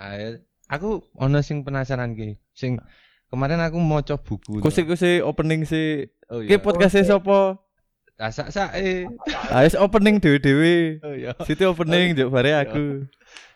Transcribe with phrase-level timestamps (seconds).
[0.00, 0.40] Ayo,
[0.72, 2.40] aku ono sing penasaran ki.
[2.56, 2.80] Sing
[3.28, 4.64] kemarin aku maca buku.
[4.64, 7.60] Kusik kusik opening si Oh Ki podcast e sapa?
[8.16, 9.04] Asak sae.
[9.60, 11.04] Wis opening dhewe-dhewe.
[11.04, 11.36] Oh ya.
[11.44, 13.04] Situ opening juk bare aku.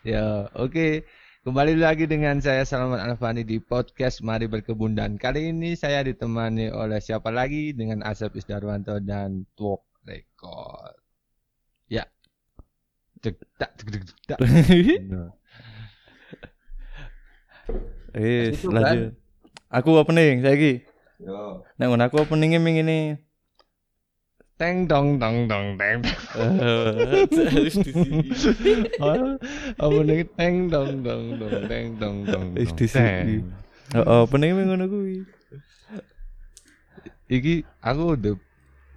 [0.05, 1.01] Ya, oke.
[1.45, 6.73] Kembali lagi dengan saya Salman Alfani di podcast Mari Berkebun dan kali ini saya ditemani
[6.73, 10.97] oleh siapa lagi dengan Asep Isdarwanto dan Twok Record.
[11.89, 12.05] Ya.
[13.21, 13.37] Dak
[13.81, 14.39] deg deg dak.
[18.15, 19.15] Wis Situ, lanjut.
[19.67, 20.87] Aku opening saiki.
[21.19, 21.63] Yo.
[21.75, 22.99] Nek ngono aku openingnya ming ngene.
[24.55, 25.99] Teng dong dong dong teng.
[27.59, 28.87] Wis di sini.
[29.75, 32.55] Apa nih teng dong dong dong teng dong dong.
[32.55, 33.43] Wis di sini.
[33.91, 35.27] Heeh, opening ming ngono kuwi.
[37.27, 38.35] Iki aku udah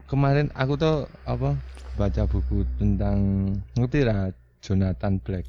[0.07, 1.59] kemarin aku tuh apa
[1.99, 3.19] baca buku tentang
[3.75, 4.31] ngerti lah
[4.63, 5.49] Jonathan Black.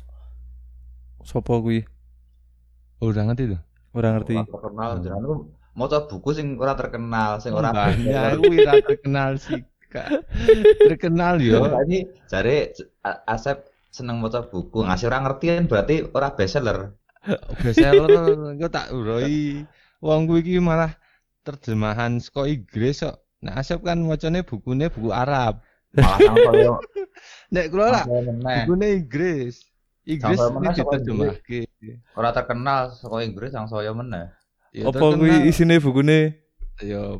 [1.22, 1.86] Sopo kuwi?
[3.00, 3.62] Udah ngerti tuh?
[3.96, 4.36] Ora ngerti.
[4.38, 5.36] Ora terkenal jenengan ku
[5.74, 10.28] maca buku sing ora terkenal, sing ora banyak aku ora terkenal sih kak.
[10.86, 11.64] Terkenal Yo,
[12.28, 16.94] jare A- Asep seneng maca buku, ngasih orang ngerti kan berarti ora bestseller.
[17.64, 19.64] Bestseller engko tak uroi.
[20.00, 20.96] Wong kuwi iki malah
[21.44, 23.20] terjemahan saka Inggris kok.
[23.40, 25.64] Nah, Asep kan wacane bukune buku Arab.
[25.96, 26.74] Malah koyo
[27.50, 29.66] Nek kula lah bukune Inggris.
[30.06, 31.62] Inggris Sampai ini saka diterjemahke.
[32.16, 34.28] Ora terkenal saka Inggris sang saya meneh.
[34.76, 36.50] Ya, Apa kuwi isine bukune?
[36.80, 37.20] ya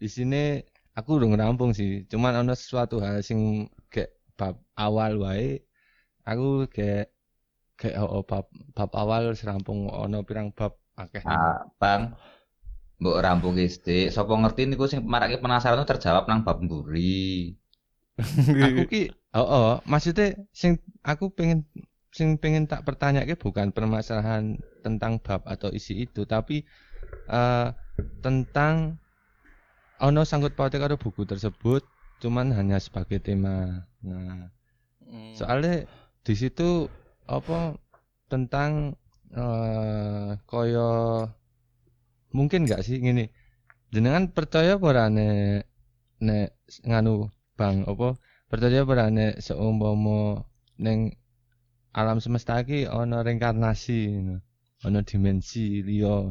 [0.00, 0.60] di sini
[0.96, 5.60] aku udah ngerampung sih cuman ada sesuatu hal sing kayak bab awal wae
[6.24, 7.12] aku kayak
[7.76, 12.16] kayak oh, oh, bab bab awal serampung ono pirang bab akeh Nah, Bang,
[12.96, 14.08] mbok rampung sithik.
[14.08, 17.52] Sapa ngerti niku sing marake penasaran tuh terjawab nang bab mburi.
[18.64, 21.68] aku ki oh, oh maksudnya sing aku pengen
[22.16, 26.64] sing pengen tak pertanyaan bukan permasalahan tentang bab atau isi itu tapi
[27.28, 27.68] eh
[28.24, 28.96] tentang
[30.00, 31.84] ono sangkut pautnya karo buku tersebut
[32.24, 33.84] cuman hanya sebagai tema.
[34.00, 34.48] Nah
[35.36, 35.84] soalnya
[36.24, 36.88] di situ
[37.28, 37.76] apa
[38.32, 38.96] tentang
[39.36, 40.88] eh koyo
[42.32, 43.28] mungkin nggak sih gini
[43.92, 45.68] jenengan percaya ora nek
[46.24, 46.48] nek
[46.88, 47.28] nganu
[47.60, 48.16] bang apa?
[48.48, 50.40] Percaya ora nek seumpama
[50.80, 51.12] neng
[51.96, 54.36] alam semesta iki ono reinkarnasi ngono.
[54.84, 56.28] ono dimensi liya.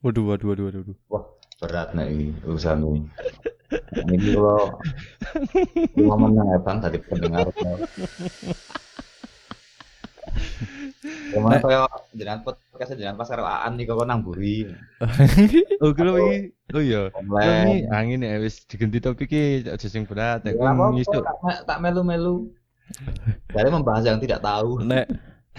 [0.00, 0.80] Waduh, waduh, waduh, waduh.
[0.80, 1.24] waduh.
[1.60, 3.00] Berat nek iki urusan ini.
[4.00, 4.80] Ini kalau
[5.92, 7.52] ngomong yang bang tadi pendengar.
[11.04, 11.84] Cuman kayak
[12.16, 14.72] jenengan podcast jenengan pas karo Aan nih kok nang buri.
[15.84, 20.48] oh kalau iki oh iya ini angin ya wis diganti topik iki aja sing berat
[20.48, 22.48] ya Ya, tak melu-melu.
[23.48, 24.84] Dari membahas yang tidak tahu.
[24.84, 25.08] Nek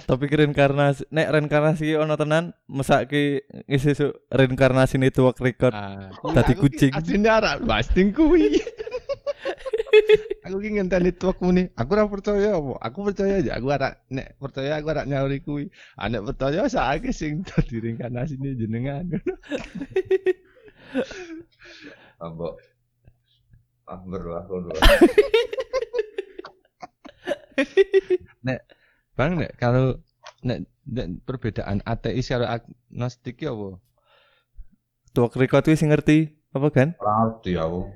[0.06, 5.74] topik reinkarnasi, nek reinkarnasi ono tenan mesake ngisi su reinkarnasi network record.
[5.74, 6.91] Ah, Tadi aku ki kucing.
[6.94, 8.59] Asline ora basting kuwi.
[10.46, 11.66] aku ki ngenteni tuakmu nih.
[11.80, 12.74] Aku ora percaya apa.
[12.84, 13.52] Aku percaya aja.
[13.58, 15.72] Aku ora nek percaya aku ora nyauri kuwi.
[15.96, 19.08] Ah nek percaya saiki sing dadi reinkarnasine jenengan.
[22.19, 22.59] Ambok.
[23.85, 24.41] Ah, berdoa,
[28.46, 28.62] berdoa.
[29.16, 30.00] Bang nek kalau
[30.42, 33.80] nek, nek perbedaan ateis karo agnostik ki apa?
[35.34, 36.90] Record kuwi sing ngerti apa kan?
[37.00, 37.88] Ngerti aku.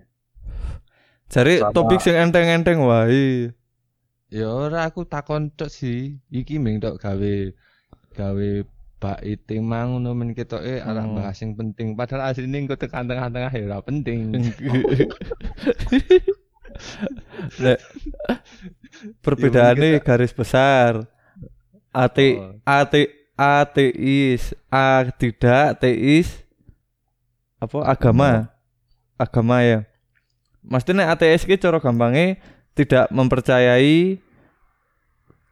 [1.29, 3.51] Jare Sama- topik sing enteng-enteng wae.
[4.29, 6.17] Ya ora aku takon tok sih.
[6.29, 7.35] Iki ming tok gawe
[8.15, 8.49] gawe
[8.99, 11.15] bait temang ngono men ketoke arah Hmm.
[11.15, 11.95] bahas sing penting.
[11.95, 14.31] Padahal asline engko tekan tengah-tengah ya ora penting.
[17.63, 17.79] Nek
[19.23, 21.05] perbedaannya garis besar.
[21.89, 22.53] Ate Oh.
[22.67, 26.43] ate ateis, a tidak teis
[27.57, 28.51] apa agama.
[29.15, 29.87] Agama ya.
[30.63, 32.35] Maksudnya ateis ki cara gampangnya
[32.75, 34.19] tidak mempercayai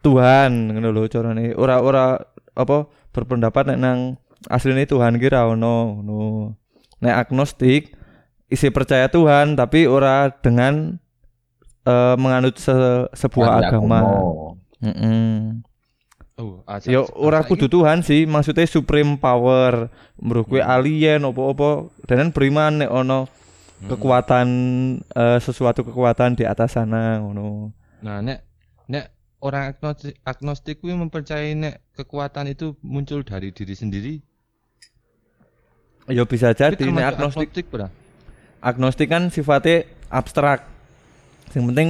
[0.03, 1.55] Tuhan ngono lho carane.
[1.55, 2.19] Ora ora
[2.55, 3.99] apa berpendapat nek nang
[4.51, 6.53] asline Tuhan ki ra ono ngono.
[7.03, 7.95] Nek agnostik
[8.47, 10.99] isi percaya Tuhan tapi ora dengan
[11.87, 13.99] eh, menganut se- sebuah agama.
[14.03, 15.63] aku Mm-mm.
[16.37, 19.89] Oh, Yo ora kudu Tuhan sih, maksudnya supreme power.
[20.21, 20.69] Kuwi Hmm.
[20.69, 21.89] alien opo-opo.
[22.05, 23.25] Dan beriman nek ono
[23.81, 23.89] Hmm.
[23.89, 24.47] kekuatan
[25.01, 27.73] eh, sesuatu kekuatan di atas sana ngono.
[28.05, 28.45] Nah, nek
[28.85, 29.09] nek
[29.41, 34.13] orang agnostik, agnostik kuwi mempercayai nek kekuatan itu muncul dari diri sendiri.
[36.05, 37.89] Ya bisa jadi nek agnostik agnostik
[38.61, 40.76] agnostik kan sifatnya abstrak.
[41.57, 41.89] Yang penting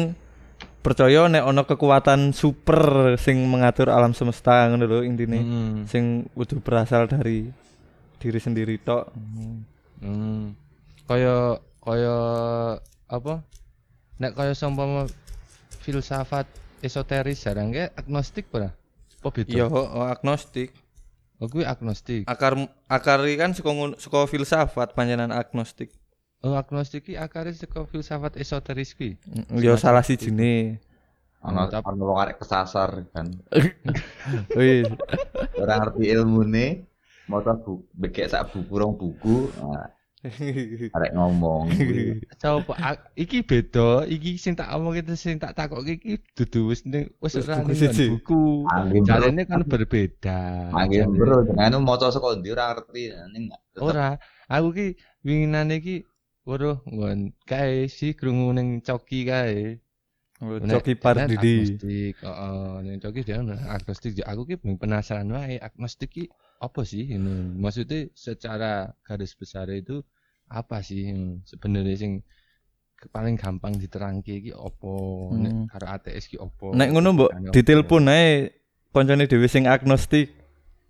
[0.80, 2.80] percaya nek ono kekuatan super
[3.20, 5.44] sing mengatur alam semesta ngono lho intine.
[5.44, 5.84] Hmm.
[5.84, 7.52] Sing kudu berasal dari
[8.24, 9.12] diri sendiri tok.
[10.00, 10.56] Hmm.
[11.04, 12.18] Kaya kaya
[13.12, 13.44] apa?
[14.24, 15.12] Nek kaya seumpama
[15.84, 16.48] filsafat
[16.80, 18.72] esoteris jarang ke agnostik ora?
[19.20, 19.52] Apa beda?
[19.52, 20.72] Iya, oh, agnostik.
[21.38, 22.26] Oh, kuwi agnostik.
[22.26, 22.58] Akar
[22.90, 25.94] akar kan saka ngun- saka filsafat panjenengan agnostik.
[26.46, 29.18] Oh, agnostik ki akare saka filsafat esoteris kuwi.
[29.58, 30.78] Ya salah sijine.
[31.42, 33.34] Ono Tapi- ono wong arek kesasar kan.
[34.58, 34.86] Wis.
[35.58, 36.86] Ora ngerti ilmune,
[37.26, 39.50] maca buku, bekek sak buku rong buku,
[40.94, 41.74] arek ngomong.
[42.38, 42.74] Coba
[43.18, 47.34] iki beda, iki sing tak omong itu sing tak takok iki dudu wis ning wis
[47.38, 48.14] ora buku siji.
[49.06, 50.70] Carane kan berbeda.
[50.70, 53.10] angin Carane- bro, dengan maca saka ndi ora ngerti.
[53.34, 54.18] Ning Ora,
[54.50, 54.88] aku ki
[55.22, 56.02] winginane ki
[56.48, 59.84] Waduh, ngon kae si krungu ning coki kae.
[60.40, 61.56] Nek- Coki nek Pardidi.
[61.60, 64.12] Agnostik, heeh, ning coki dia agnostik.
[64.24, 66.24] Aku ki penasaran wae, agnostik ki
[66.64, 67.52] apa sih ini?
[67.58, 70.06] Maksudnya secara garis besar itu
[70.48, 71.12] apa sih
[71.44, 72.12] sebenarnya sing
[73.12, 74.94] paling gampang diterangke iki apa?
[75.36, 75.66] Nek Hmm.
[75.68, 76.68] karo ATS ki apa?
[76.80, 78.56] Nek ngono mbok ditelepon ae
[78.96, 80.32] koncone dhewe sing agnostik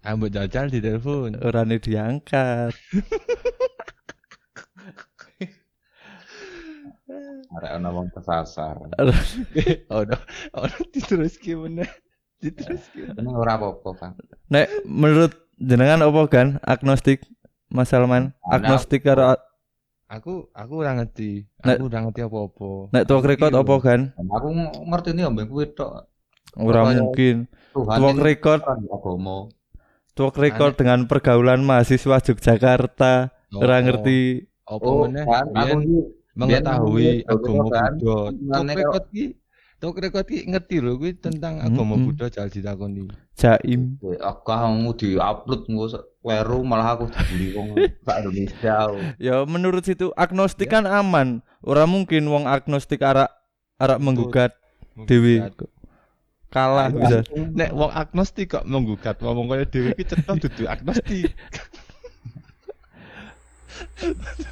[0.05, 1.33] Ah, mbok jajal di telepon.
[1.41, 2.71] orane diangkat.
[7.49, 8.75] arek ono wong kesasar.
[9.87, 10.17] Oh, no.
[10.53, 11.87] Oh, no, diteruske meneh.
[12.37, 13.13] Diteruske.
[13.13, 14.13] Ini ora apa-apa, Kang.
[14.47, 17.23] Nek menurut jenengan apa kan agnostik
[17.67, 18.31] Mas Salman?
[18.41, 19.35] Ana- Agnostik karo
[20.07, 21.43] Aku aku ora ngerti.
[21.59, 22.95] Aku ora ngerti apa-apa.
[22.95, 23.99] nek record Aku apa kan?
[24.15, 24.47] Aku
[24.87, 26.07] ngerti ini ambek kuwi tok.
[26.55, 27.35] Ora Kaya- mungkin.
[27.75, 27.99] Ora
[28.79, 29.37] di agama.
[30.39, 33.35] record dengan pergaulan mahasiswa Yogyakarta.
[33.51, 34.47] Oh, Ora ngerti.
[34.63, 35.23] Apa Oh, meneh?
[35.23, 35.75] kan aku
[36.37, 38.15] mengetahui agama kan, Buddha.
[38.29, 39.25] hubungannya Tok rekod ki
[39.77, 42.05] Tok rekod ki ngerti lho kuwi tentang agama Mm-mm.
[42.09, 43.05] Buddha jal ditakoni.
[43.37, 44.01] Jaim.
[44.01, 45.85] aku kamu di-upload engko
[46.25, 47.67] kleru malah aku dibully wong
[48.05, 48.89] sak Indonesia.
[49.21, 51.45] Ya menurut situ agnostik kan aman.
[51.61, 53.29] Ora mungkin wong agnostik arak
[53.77, 54.57] arak menggugat
[55.05, 55.45] dewi
[56.49, 57.21] kalah bisa.
[57.53, 61.29] Nek wong agnostik kok menggugat ngomong kaya dhewe ki cetha dudu agnostik.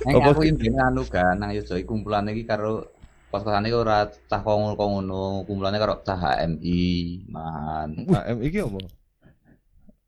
[0.05, 2.95] Nek Apa aku iki anu kan nang Yojo iki kumpulan iki karo
[3.35, 6.83] pas-pasane iki ora cah kongul ngono, kumpulane karo cah HMI,
[7.27, 7.89] man.
[8.15, 8.79] HM iki apa?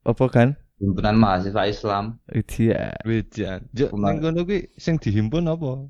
[0.07, 0.49] Apa kan?
[0.79, 2.21] Himpunan Mahasiswa Islam.
[2.31, 2.95] Iya.
[3.03, 3.67] Wejan.
[3.75, 4.15] Juk Kumar.
[4.15, 5.89] ning kono kuwi sing dihimpun apa?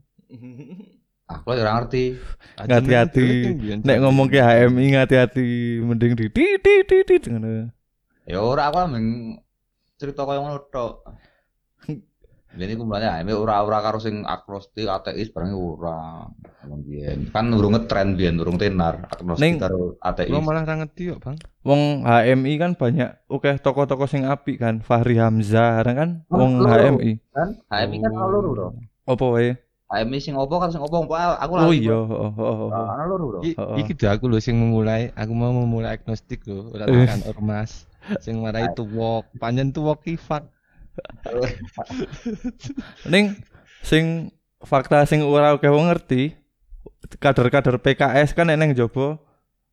[1.27, 2.15] Aku ora ngerti.
[2.55, 3.27] Hati-hati.
[3.83, 7.69] Nek ngomong ke HMI hati-hati mending di di di di di ngono.
[8.25, 9.37] Ya ora aku meng
[9.99, 11.03] cerita kaya ngono tok.
[12.57, 16.25] Jadi kumpulannya HMI ora-ora karo sing agnostik, ateis barang ora.
[16.59, 17.29] Emang biyen.
[17.29, 20.27] Kan urung ngetren biyen, urung tenar agnostik karo ateis.
[20.27, 21.37] Gua malah ra ngerti kok, Bang.
[21.61, 24.81] Wong HMI kan banyak oke tokoh-tokoh sing apik kan.
[24.81, 26.65] Fahri Hamzah kan Oh, wong.
[26.65, 27.21] HMI.
[27.29, 28.67] kan HMI kan ono loro to.
[29.05, 29.51] Apa wae?
[29.87, 31.79] HMI sing opo kan sing opo opo aku Oh lali.
[31.79, 32.69] iya, oh, oh, oh, oh.
[32.73, 33.39] Ono loro to.
[33.45, 33.77] Iki, Oh, oh.
[33.77, 37.05] iki dah aku lho sing memulai, aku mau memulai agnostik lho, ora Eh.
[37.05, 37.85] tekan ormas.
[38.17, 40.43] Sing marai tuwok, panjen tuwok ki fak.
[43.07, 43.37] Ning
[43.83, 44.33] sing
[44.63, 46.35] fakta sing ora wong ngerti
[47.21, 49.21] kader-kader PKS kan eneng jobo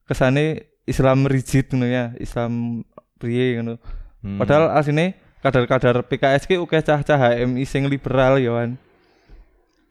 [0.05, 2.85] kesane Islam rigid ngono ya, Islam
[3.16, 3.81] priye ngono.
[4.21, 4.37] Hmm.
[4.37, 8.76] Padahal asine kader-kader PKS ki oke cah-cah HMI sing liberal ya kan.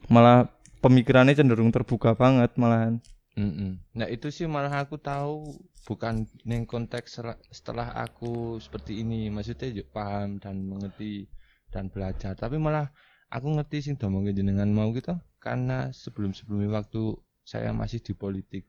[0.06, 3.02] Malah pemikirannya cenderung terbuka banget malahan.
[3.34, 3.82] Mm-mm.
[3.98, 7.20] Nah itu sih malah aku tahu bukan neng konteks
[7.52, 11.28] setelah aku seperti ini, maksudnya yuk paham dan mengerti
[11.72, 12.32] dan belajar.
[12.36, 12.88] Tapi malah
[13.28, 17.02] aku ngerti sing domongin jenengan mau gitu karena sebelum-sebelumnya waktu
[17.44, 18.64] saya masih di politik.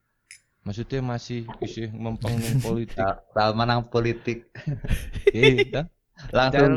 [0.65, 2.97] Maksudnya masih isih mempeng politik.
[2.97, 4.49] Ta- Sama nang politik.
[5.31, 5.85] Eh, dah.
[6.33, 6.73] Langsung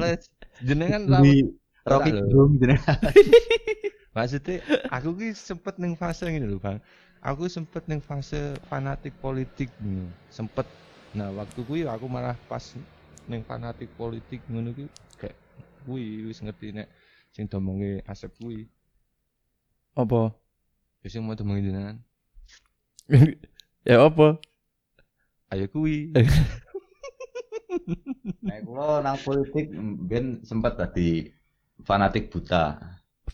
[0.61, 1.35] jenengan tahu di
[1.89, 2.11] Rocky.
[2.13, 2.97] Gerung jenengan.
[4.17, 4.57] Maksudnya
[4.91, 6.83] aku ki sempet ning fase ngene lho, Bang.
[7.19, 10.07] Aku sempet ning fase fanatik politik ngono.
[10.31, 10.67] Sempet.
[11.19, 12.63] Nah, waktu kuwi aku malah pas
[13.27, 14.87] ning fanatik politik ngono ki
[15.19, 15.35] kayak
[15.83, 16.87] kuwi wis ngerti nek
[17.35, 18.71] sing domonge Asep kuwi.
[19.99, 20.31] Apa?
[21.03, 21.97] Ya sing mau domongin jenengan.
[23.89, 24.39] ya apa?
[25.51, 26.15] Ayo kuwi.
[28.47, 29.75] Nek kula nang politik
[30.07, 31.35] ben sempat tadi
[31.83, 32.79] fanatik buta.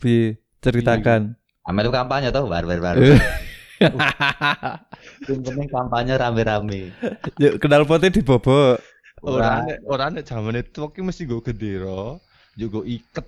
[0.00, 1.36] Bi ceritakan.
[1.64, 2.96] Ame itu kampanye tau bar-bar bar.
[5.26, 6.92] Sing penting kampanye rame-rame.
[7.38, 8.80] Yuk kenal potnya dibobok.
[9.24, 12.20] Ora nek ora nek jamane tuwa ki mesti gendera,
[12.54, 13.24] yo nggo iket.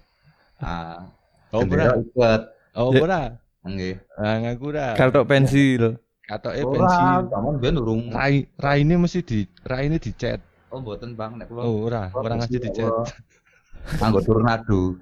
[0.60, 1.08] Ah,
[1.54, 1.96] Oh, ora.
[1.96, 2.40] ikut.
[2.76, 3.00] Oh, Ya.
[3.00, 3.20] ora.
[3.64, 3.96] Nggih.
[4.14, 4.92] Ah, ngaku ora.
[4.92, 5.96] Kartok pensil.
[6.26, 7.22] katoke Ora, pensiun.
[7.30, 8.02] zaman biyen urung.
[8.10, 10.42] Rai raine mesti di raine dicet.
[10.74, 12.90] Oh, mboten Bang, nek kula Oh, ora, ora ngasih dicet.
[14.02, 14.98] Anggo tornado.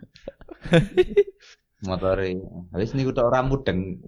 [1.88, 2.28] Motore.
[2.76, 4.00] Wis niku tok ora mudeng.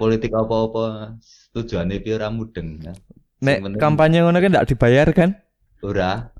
[0.00, 1.20] Politik apa-apa
[1.52, 2.80] tujuane piye ora mudeng.
[2.80, 2.96] ya.
[3.40, 5.36] Nek kampanye ngono kan ndak dibayar kan?
[5.80, 6.32] Ora,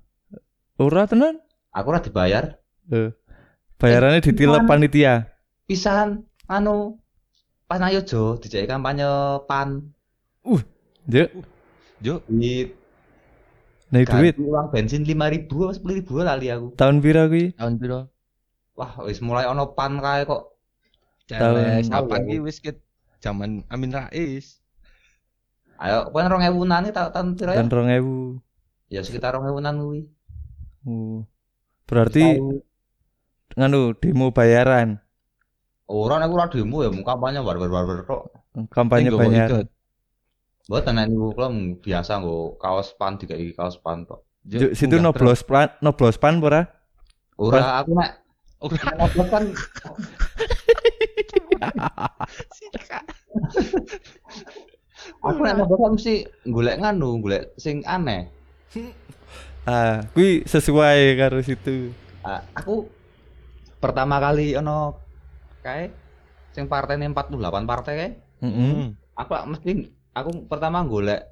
[0.77, 1.37] Ora tenan.
[1.69, 2.57] aku ora dibayar.
[2.89, 3.13] Eh.
[3.77, 4.69] Bayarannya ditilep gimana?
[4.69, 5.15] panitia.
[5.65, 6.97] Pisan anu
[7.65, 9.05] pas nang Yojo dijake kampanye
[9.45, 9.93] pan
[11.07, 11.25] Yo,
[12.01, 12.65] Yo, di
[13.91, 16.73] nih duit uang bensin 5000 apa 10000 lali aku.
[16.75, 17.53] tahun pira kuwi?
[17.55, 18.01] tahun piro?
[18.73, 20.57] Wah, wis mulai ono pan kae kok.
[21.27, 22.81] Tahun- kapan ki wis ket
[23.21, 24.59] zaman Amin Rais.
[25.81, 27.65] Ayo, kan 2000-an iki ta- tahun piro ya?
[27.65, 28.93] Tahun 2000.
[28.93, 30.01] Ya sekitar 2000-an kuwi.
[30.85, 31.25] Oh.
[31.89, 32.37] Berarti
[33.57, 35.01] nganu demo bayaran,
[35.91, 38.23] Ora nek ora demo ya mung kampanye barbar-barbar tok.
[38.71, 39.67] kampanye ikut.
[40.71, 41.49] Mboten nek niku kula
[41.83, 44.23] biasa nggo kaos pan dikai kaos pan tok.
[44.47, 46.63] Situ noblos plan, noblos pan ora?
[47.41, 48.23] Ora aku nek
[48.63, 48.77] Ora.
[48.77, 49.45] nek ngobrol
[55.25, 56.15] aku nek ngobrol kan mesti
[56.49, 58.29] golek nganu, golek sing aneh.
[59.69, 61.93] Ah, kuwi sesuai karo situ.
[62.25, 62.89] Ah, aku
[63.81, 64.97] pertama kali ono
[65.65, 65.89] kae
[66.53, 68.11] sing partene 48 partai kae,
[68.45, 68.71] Heeh.
[68.73, 68.89] Hmm.
[69.17, 69.71] aku lak mesti
[70.17, 71.23] aku pertama golek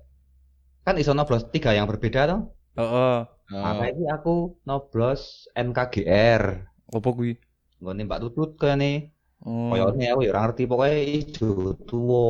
[0.85, 2.41] kan iso noblos tiga yang berbeda toh.
[2.79, 3.19] Heeh.
[3.49, 6.69] Nah, Oh, ini aku noblos NKGR.
[6.93, 7.41] Apa kuwi?
[7.81, 9.13] Nggone Mbak Tutut kene.
[9.47, 9.71] Oh.
[9.71, 11.51] Koyone aku ya ora ngerti pokoke ijo
[11.87, 12.25] tuwa.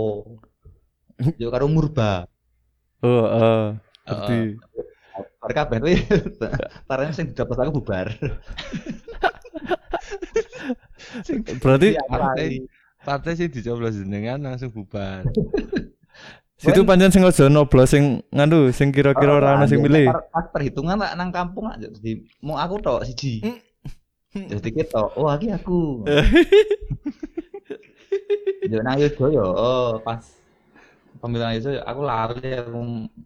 [1.40, 2.28] Yo karo Murba.
[3.00, 3.28] Oh, heeh.
[3.32, 3.66] Heeh.
[4.06, 4.38] Ngerti.
[5.38, 5.96] Mereka kabeh kuwi
[6.90, 8.06] tarane sing didapet aku bubar.
[11.62, 12.46] Berarti Iya, partai
[13.02, 15.24] partai sih dicoblos jenengan langsung bubar.
[16.58, 20.10] situ pancen sing aja noblos sing nganu sing kira-kira ora ono sing milih.
[20.10, 23.38] Pas perhitungan lah nang kampung lah jadi mau aku tok siji.
[24.46, 26.06] Jadi kita oh iki aku.
[28.70, 30.22] Yo nang yo oh pas
[31.18, 32.78] pemilihan itu aku lari aku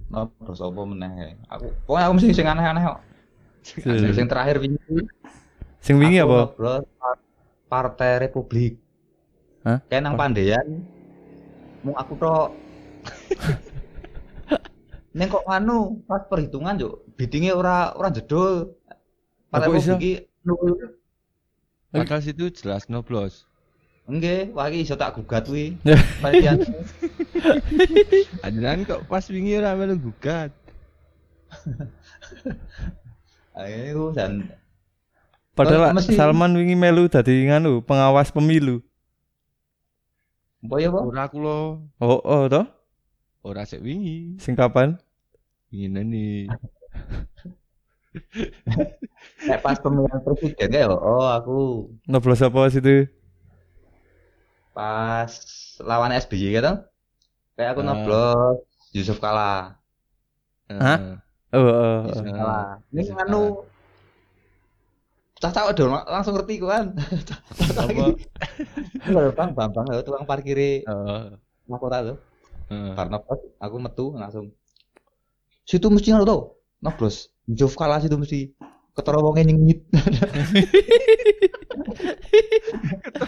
[0.09, 1.37] noblos apa meneh.
[1.52, 2.99] Aku pokoknya aku mesti sing aneh-aneh kok.
[4.16, 5.07] Sing terakhir wingi
[5.83, 6.54] Sing wingi apa?
[7.66, 8.78] Partai Republik.
[9.66, 9.83] Hah?
[9.90, 10.66] Kayak nang Pandean.
[11.83, 12.49] Mau aku tok.
[15.19, 18.78] Neng kok nganu pas perhitungan yo biddingnya ora ora jedul.
[19.50, 19.69] Partai?
[19.69, 20.12] Republik iki.
[21.92, 23.44] Padahal situ jelas noblos.
[24.02, 25.76] Nggih, wah iki iso tak gugat kuwi.
[25.84, 25.94] Ya.
[26.18, 26.58] Panitian.
[28.46, 30.50] Ajaran kok pas wingi ora melu gugat.
[33.54, 34.49] Ayo dan
[35.52, 38.80] Padahal Oh, mesti- Salman wingi melu dadi nganu pengawas pemilu.
[40.62, 41.02] apa ya, Pak?
[41.04, 41.58] Ora kula,
[42.00, 42.64] Oh, oh toh?
[43.42, 44.38] ora sik wingi.
[44.40, 44.96] Sing kapan?
[45.68, 46.46] Wingi nih.
[49.49, 53.09] Nek pas pemilihan presiden ya, oh aku Noblos apa situ?
[54.73, 55.28] pas
[55.85, 56.73] lawan SBY gitu.
[57.57, 58.64] Kayak aku noblos
[58.97, 59.76] Yusuf Kala.
[60.73, 61.21] Hah?
[61.52, 61.99] Oh, oh, oh.
[62.09, 62.25] Bisa.
[62.33, 62.61] Kala.
[62.88, 63.42] Ini Yusuf anu
[65.42, 66.95] Cah udah langsung ngerti kan.
[67.83, 68.14] Apa?
[69.02, 71.35] Enggak bang, bang, bang, tukang parkir Heeh.
[71.66, 72.19] mahkota tuh.
[72.71, 72.95] Heeh.
[72.95, 74.54] Karena pas aku metu langsung.
[75.66, 77.30] Situ mesti ngono tuh, noblos.
[77.46, 78.50] Yusuf Kala situ mesti
[78.92, 79.86] ketara wonge nyengit.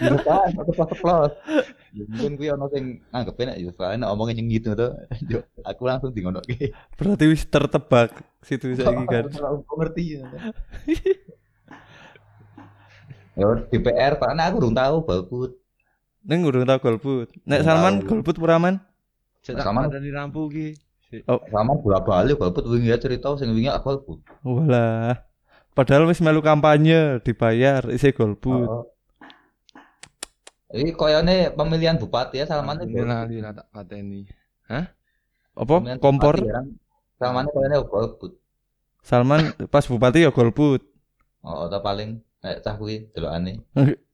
[0.03, 1.31] Yusuf Kala ceplos-ceplos.
[1.95, 4.91] Ya, Mungkin kuwi ono sing nganggepe nek Yusuf Kala nek omongnya nyengit tuh.
[5.31, 6.75] Yo, aku langsung di ngono ki.
[6.99, 8.11] Berarti wis tertebak
[8.43, 9.25] situ saiki kan.
[9.31, 10.27] Aku ngerti ya.
[13.35, 15.51] Ya DPR karena aku urung tahu golput.
[16.23, 17.27] Ning urung tau golput.
[17.43, 18.19] Nek Salman tahu.
[18.19, 18.79] golput pura man?
[19.43, 19.91] Saya tak Sama.
[21.09, 21.25] Ki.
[21.27, 24.19] Sama bola-balik golput wingi ya cerita sing wingi aku golput.
[24.41, 25.25] Walah.
[25.75, 28.67] Padahal wis melu kampanye dibayar isih golput.
[28.67, 28.85] Oh.
[30.75, 32.99] Ini koyone pemilihan bupati ya Salman itu.
[32.99, 34.27] Ora lali tak pateni.
[35.55, 35.75] Apa?
[35.79, 36.65] Pemilihan Kompor ya, kan?
[37.19, 38.31] Salman koyone golput.
[39.05, 40.83] Salman pas bupati ya golput.
[41.45, 43.61] Oh, atau paling nek cah kuwi delokane.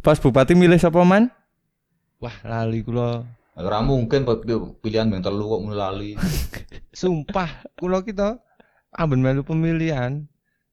[0.00, 1.28] Pas bupati milih sapa man?
[2.24, 3.20] Wah, lali kula.
[3.58, 6.14] Ora mungkin pi- pilihan yang telu kok mulai.
[7.00, 8.38] Sumpah, kula kita
[8.94, 10.26] amben melu pemilihan.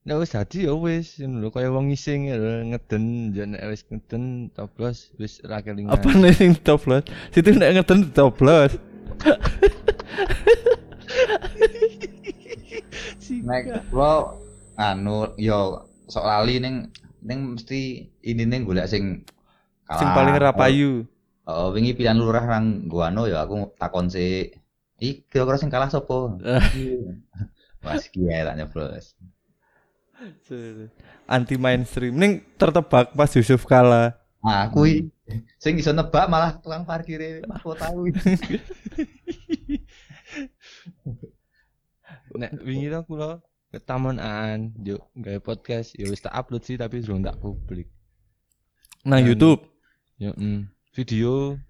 [0.08, 3.60] Nek wis dadi ya wis ngono lho kaya wong ngising ya lho, ngeden ya nek
[3.68, 5.92] wis ngeden toblos wis ra kelingan.
[5.92, 7.04] Apa nih sing toblos?
[7.36, 8.72] Situ nek ngeden toblos.
[13.44, 14.40] Nek kula
[14.80, 16.88] anu yo sok lali ning
[17.20, 19.28] ning mesti ini ning golek sing
[19.88, 21.04] Sing paling rapayu.
[21.48, 24.52] Oh, wingi pilihan lurah nang Guano ya aku takon sih.
[25.00, 26.36] Iki kira-kira sing kalah sapa?
[27.88, 29.16] Mas kiai tak nyeblos.
[31.24, 32.20] Anti mainstream.
[32.20, 34.20] Ning tertebak pas Yusuf kalah.
[34.44, 35.08] Nah, kuwi
[35.56, 38.12] sing iso nebak malah tukang parkir aku tahu.
[42.38, 43.40] Nek wingi to kula
[43.72, 47.88] ke Taman Aan, yo gawe podcast, yo wis tak upload sih tapi belum tak publik.
[49.08, 49.64] Nang Dan- YouTube.
[50.18, 51.62] Yo mm, video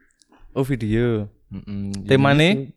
[0.56, 1.28] Oh video.
[1.52, 2.72] mm, Temane?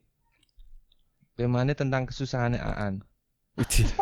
[1.38, 3.00] temane tentang kesusahan Aan.
[3.56, 3.86] Uji.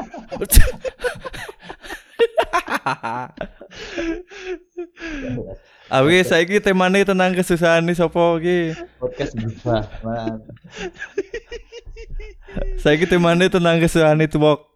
[5.92, 8.74] Awi saiki temane tentang kesusahan nih sapa iki?
[8.98, 9.84] Podcast berubah.
[10.02, 10.40] Man.
[12.80, 14.66] Saiki temane tentang kesusahan itu wok.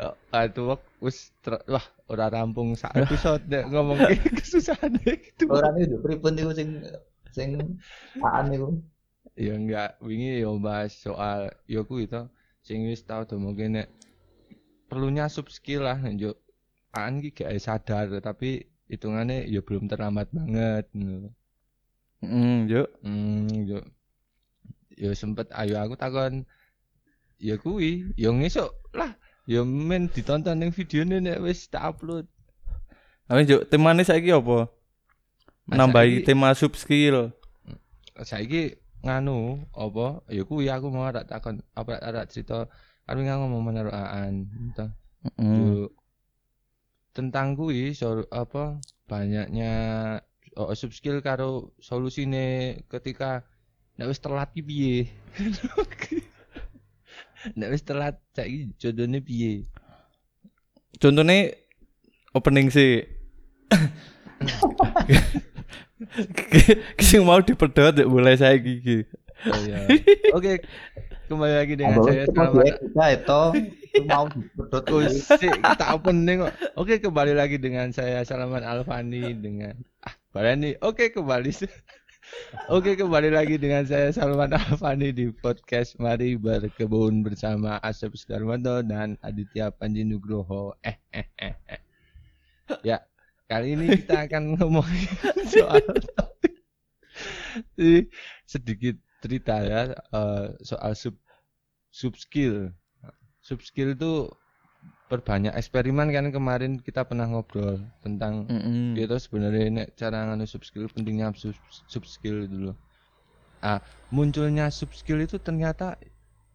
[0.00, 1.36] Oh, itu wak wis
[1.68, 4.00] wah ora rampung sak episode nek ngomong
[4.40, 5.44] kesusahan itu.
[5.52, 6.80] Orang itu pripun iku sing
[7.36, 7.60] sing
[8.16, 8.68] apaan iku?
[9.36, 12.24] Ya enggak wingi yo bahas soal yo kuwi to
[12.64, 13.92] sing wis tau to mungkin nek
[14.88, 16.32] perlunya sub skill lah yo
[16.94, 20.86] Aan ki gak sadar tapi hitungannya ya belum terlambat banget.
[20.94, 22.88] Hmm, yuk.
[23.02, 23.82] Hmm, yo
[24.94, 26.46] yo sempet ayo aku takon
[27.42, 29.10] ya kuwi yo ngesuk lah
[29.44, 32.24] yo men ditonton ning videone nek wis tak upload
[33.24, 34.68] Awi yuk temane saiki apa?
[35.64, 37.32] Nambahi tema sub skill.
[38.20, 42.68] saiki nganu apa ya kuwi aku mau tak takon apa ada cerita
[43.08, 44.86] wingi ngomong menaruh aan gitu.
[45.40, 45.56] Hmm.
[45.56, 45.88] Yo,
[47.16, 48.76] tentang kuwi so, apa
[49.08, 49.72] banyaknya
[50.60, 53.48] oh, sub skill karo solusine ketika
[53.96, 55.08] nek wis telat ki piye
[57.52, 59.68] nek wis telat saiki jodone piye
[60.98, 61.50] Contohnya
[62.34, 63.02] opening sih.
[67.02, 69.02] Sing mau dipedot ya mulai saya gigi.
[69.44, 69.84] oh iya
[70.32, 70.62] oke
[71.28, 73.42] kembali lagi dengan Abang, saya masih kita itu
[74.08, 76.54] mau dipedot sik, kita opening kok.
[76.78, 80.76] Oke, kembali lagi dengan saya Salaman Alfani dengan ah, Barani.
[80.80, 81.50] Oke, kembali.
[82.72, 89.20] Oke, kembali lagi dengan saya Salman Alfani di podcast Mari Berkebun bersama Asep Sudarmanto dan
[89.20, 90.72] Aditya Panji Nugroho.
[90.80, 91.80] Eh, eh, eh, eh.
[92.80, 93.04] Ya,
[93.44, 95.12] kali ini kita akan ngomongin
[95.52, 95.84] soal
[98.48, 101.20] sedikit cerita ya eh, soal sub
[101.92, 102.72] sub skill.
[103.44, 104.32] Sub skill itu
[105.04, 108.96] perbanyak eksperimen kan kemarin kita pernah ngobrol tentang Mm-mm.
[108.96, 111.54] itu sebenarnya nek cara nganu sub skill pentingnya sub,
[111.86, 112.72] sub skill dulu.
[113.60, 116.00] Ah, munculnya sub skill itu ternyata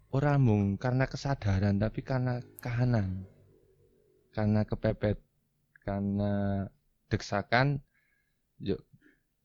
[0.09, 3.23] orang mung karena kesadaran tapi karena kahanan.
[4.33, 5.17] Karena kepepet,
[5.85, 6.65] karena
[7.09, 7.81] deksakan
[8.61, 8.81] yuk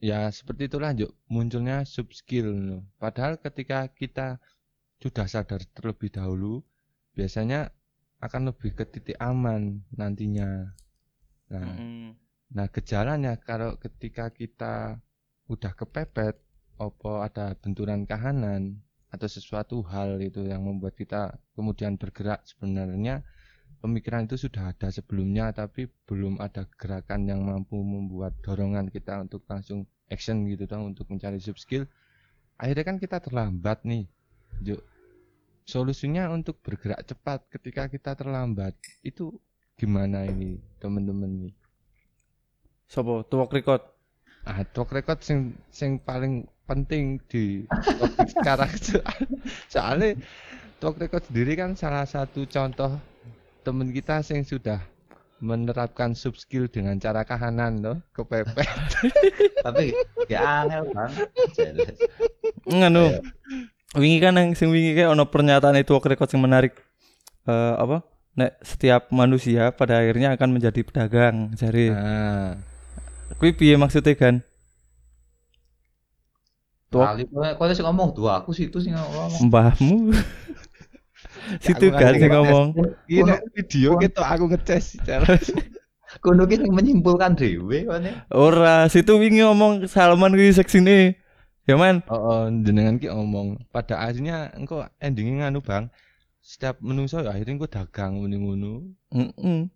[0.03, 2.89] ya seperti itulah yuk munculnya sub skill no.
[2.97, 4.41] Padahal ketika kita
[5.01, 6.65] sudah sadar terlebih dahulu
[7.13, 7.69] biasanya
[8.25, 10.73] akan lebih ke titik aman nantinya.
[11.53, 12.17] Nah, Mm-mm.
[12.55, 15.03] Nah, gejalanya kalau ketika kita
[15.51, 16.39] udah kepepet,
[16.79, 18.79] opo ada benturan kahanan
[19.11, 23.23] atau sesuatu hal itu yang membuat kita kemudian bergerak sebenarnya
[23.79, 29.47] pemikiran itu sudah ada sebelumnya tapi belum ada gerakan yang mampu membuat dorongan kita untuk
[29.47, 31.85] langsung action gitu toh untuk mencari sub skill.
[32.57, 34.09] Akhirnya kan kita terlambat nih.
[35.65, 39.33] Solusinya untuk bergerak cepat ketika kita terlambat itu
[39.81, 41.55] gimana ini teman-teman nih?
[42.85, 43.81] Sopo tuwak record.
[44.45, 49.19] Ah, track record sing sing paling penting di topik sekarang soal,
[49.73, 50.11] soalnya
[50.85, 53.01] track record sendiri kan salah satu contoh
[53.65, 54.85] temen kita sing sudah
[55.41, 58.69] menerapkan sub skill dengan cara kahanan loh kepepet
[59.65, 59.97] tapi
[60.29, 61.11] ya angel kan
[61.57, 61.97] Jelas.
[62.69, 63.21] Nganu.
[63.95, 66.75] Wingi kan yang sing wingi kayak ono pernyataan itu record sing menarik.
[67.47, 68.03] Eh apa?
[68.35, 71.55] Nek setiap manusia pada akhirnya akan menjadi pedagang.
[71.55, 71.95] Jari.
[71.95, 72.59] nah
[73.39, 74.43] Kuwi piye maksudnya kan?
[76.95, 79.51] Kowe kowe sing ngomong dua aku situ sing ngomong.
[79.51, 79.99] mbahmu.
[81.65, 82.73] Situ kan sing ngomong.
[83.11, 85.37] ini video gitu aku ngeces cara
[86.23, 88.23] Kuno ki sing menyimpulkan dhewe kene.
[88.31, 91.19] Ora, situ wingi ngomong Salman kuwi seksine.
[91.65, 92.05] Ya man.
[92.13, 95.89] oh, oh jenengan ki omong pada akhirnya engkau endingnya nganu bang
[96.45, 99.73] setiap menungso ya akhirnya engkau dagang muni ngono Heeh.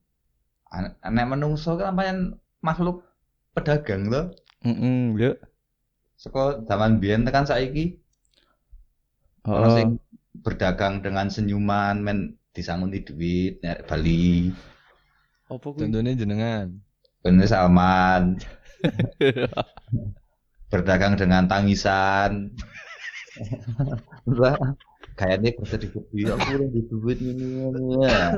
[0.68, 3.00] An- Nek menungso kan pancen makhluk
[3.56, 4.36] pedagang loh.
[4.60, 5.32] Heeh, yo.
[6.20, 7.96] Saka zaman biyen tekan saiki
[9.48, 9.64] Oh.
[9.72, 9.96] sing
[10.44, 14.52] berdagang dengan senyuman men disangoni duit nek Bali.
[15.48, 15.88] Apa kuwi?
[15.88, 16.68] jenengan
[17.24, 18.36] Bener Salman.
[20.68, 22.52] berdagang dengan tangisan.
[24.26, 24.56] Lah,
[25.14, 27.46] kayaknya bersedih-sedih aku udah di duit ini
[28.02, 28.36] ya.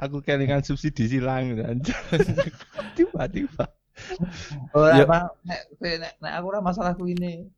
[0.00, 1.82] Aku kelingan subsidi silang dan
[2.96, 3.66] tiba-tiba.
[4.78, 5.02] Oh, Ya.
[5.02, 7.50] apa nek nek nek aku ora masalah ku ini.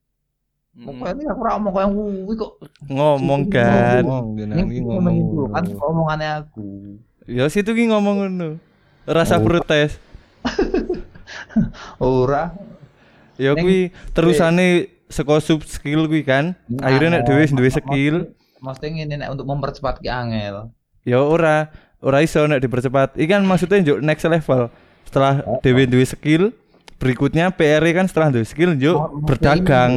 [0.73, 0.89] Hmm.
[0.89, 2.53] Pokoknya aku ora ngomong kayak kuwi kok.
[2.89, 4.03] Ngomong kan.
[4.07, 4.27] Ngomong
[4.81, 5.17] ngomong
[5.53, 6.97] kan omongannya aku.
[7.29, 8.51] Ya situ ki ngomong ngono.
[9.05, 9.45] Rasa Oh.
[9.45, 10.01] protes.
[12.01, 12.57] Ora.
[13.41, 16.53] Ya kuwi terusane saka sub skill kuwi kan.
[16.79, 18.17] Akhirnya nek dhewe duwe skill,
[18.61, 20.69] Mesti ngene nek untuk mempercepat ki angel.
[21.01, 21.73] ya ora
[22.05, 23.17] ora iso nek dipercepat.
[23.17, 24.69] Iki kan maksudnya njuk next level.
[25.09, 26.53] Setelah dhewe duwe skill,
[27.01, 29.93] berikutnya PR kan setelah duwe skill njuk Oh, maksudnya berdagang.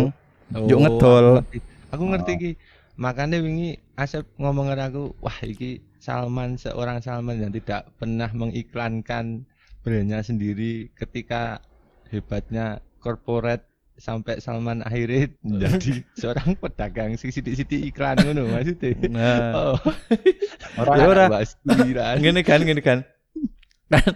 [0.49, 1.43] Ngedol.
[1.43, 1.57] aku ngerti.
[1.91, 2.51] Aku ngerti ki.
[2.95, 9.45] Makanya wingi Asep ngomong ke aku, wah iki Salman seorang Salman yang tidak pernah mengiklankan
[9.83, 11.61] brandnya sendiri ketika
[12.09, 18.95] hebatnya corporate sampai Salman akhirnya menjadi seorang pedagang sing sithik-sithik iklan ngono maksudnya.
[19.11, 19.75] Nah, Oh,
[20.81, 20.95] Ora.
[20.97, 21.25] Ya ora.
[22.17, 23.03] ngene kan ngene kan.
[23.91, 24.15] Kan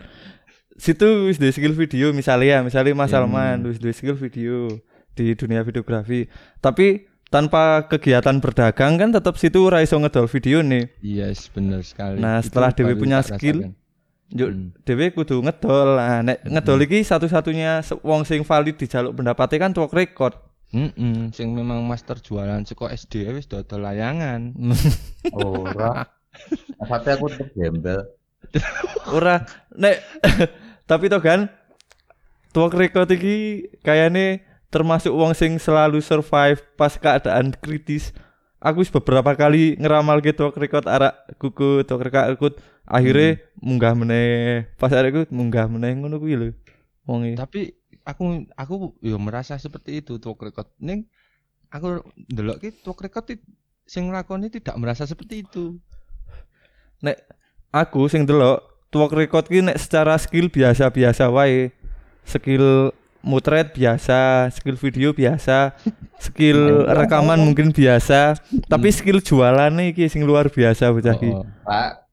[0.77, 3.27] situ wis duwe skill video misalnya ya, misalnya Mas Hmm.
[3.27, 4.69] Salman wis duwe skill video
[5.13, 6.25] di dunia videografi.
[6.57, 10.87] Tapi tanpa kegiatan berdagang kan tetap situ ora iso ngedol video nih.
[11.01, 12.17] Yes, benar sekali.
[12.17, 13.86] Nah, setelah Dewi punya skill, rasakan.
[14.27, 14.75] Yuk, Hmm.
[14.83, 15.95] dhewe kudu ngedol.
[15.95, 20.35] Nah, nek ngedol iki satu-satunya wong sing valid dijaluk pendapatnya kan track record.
[20.67, 24.51] Mm-mm, sing memang master jualan saka SD wis dodol layangan.
[25.31, 26.03] Ora.
[26.75, 28.03] Sampai aku tetep gembel.
[29.15, 30.03] Ora nek
[30.91, 31.47] tapi toh kan
[32.51, 38.11] track record iki kayaknya termasuk wong sing selalu survive pas keadaan kritis.
[38.59, 44.63] Aku wis beberapa kali ngeramal gitu track record arak kuku track record akhirnya munggah meneh
[44.79, 46.49] pas iku munggah meneh ngono kuwi lho.
[47.35, 47.75] Tapi
[48.07, 50.67] aku aku yo merasa seperti itu track record.
[50.79, 51.03] Ning
[51.67, 53.25] aku ndelok ki track record
[53.83, 55.75] sing nglakoni tidak merasa seperti itu.
[57.69, 61.75] aku sing delok track record ki nek secara skill biasa-biasa wae.
[62.27, 62.91] Skill
[63.23, 65.75] mutret biasa, skill video biasa,
[66.27, 68.39] skill rekaman mungkin biasa,
[68.71, 71.15] tapi skill jualannya iki sing luar biasa bocah.
[71.15, 72.06] Oh, Pak.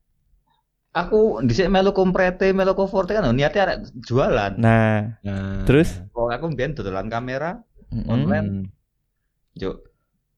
[0.95, 4.55] Aku dhisik melu komprete, melu forte kan niatnya arek jualan.
[4.63, 7.59] Nah, Nah, terus Wong aku mbiyen dodolan kamera,
[7.91, 8.07] mm-mm.
[8.07, 8.49] online.
[9.59, 9.83] Juk.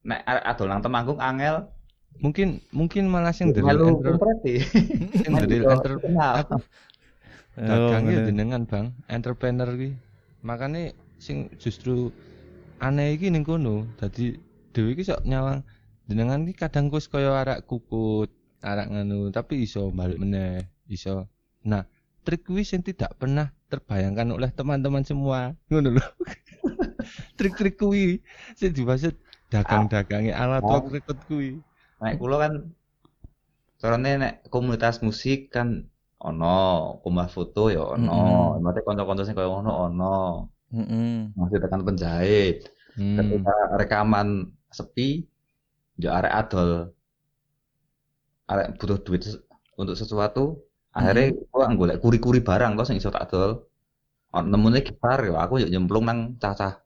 [0.01, 1.69] Nek arek adol nang Temanggung angel,
[2.17, 4.65] mungkin mungkin malah sing enter komprete.
[5.21, 6.33] sing Kenal.
[6.41, 6.57] aku
[7.57, 8.27] Oh, dagang ya ngono.
[8.29, 9.97] jenengan Bang, entrepreneur ki.
[10.45, 12.13] Makane sing justru
[12.77, 13.89] aneh iki ning kono.
[13.97, 14.37] Dadi
[14.73, 15.65] dhewe iki sok nyawang
[16.05, 18.29] jenengan iki kadang kus kaya arak kukut,
[18.61, 21.29] arak nganu, tapi iso balik meneh, iso.
[21.67, 21.85] Nah,
[22.25, 25.55] trik kuwi sing tidak pernah terbayangkan oleh teman-teman semua.
[25.71, 26.05] Ngono lho.
[27.39, 28.19] Trik-trik kuwi
[28.57, 29.15] sing dimaksud
[29.47, 30.67] dagang-dagange ala Oh.
[30.67, 31.49] track record kuwi.
[32.03, 32.53] Nek kula kan
[33.79, 39.71] carane nek komunitas musik kan ono, kumah foto ya ono, mate kanca-kanca sing kaya ngono
[39.87, 40.15] ono.
[40.73, 41.31] Mm-mm.
[41.37, 42.67] Masih tekan penjahit.
[42.99, 43.15] Hmm.
[43.15, 45.23] Ketika rekaman sepi,
[45.95, 46.96] ya arek adol
[48.47, 49.21] arek butuh duit
[49.77, 50.63] untuk sesuatu,
[50.95, 53.67] akhirnya gua golek kuri-kuri barang kok sing iso tak dol.
[54.33, 56.83] Nemune gitar ya aku yo nyemplung nang cacah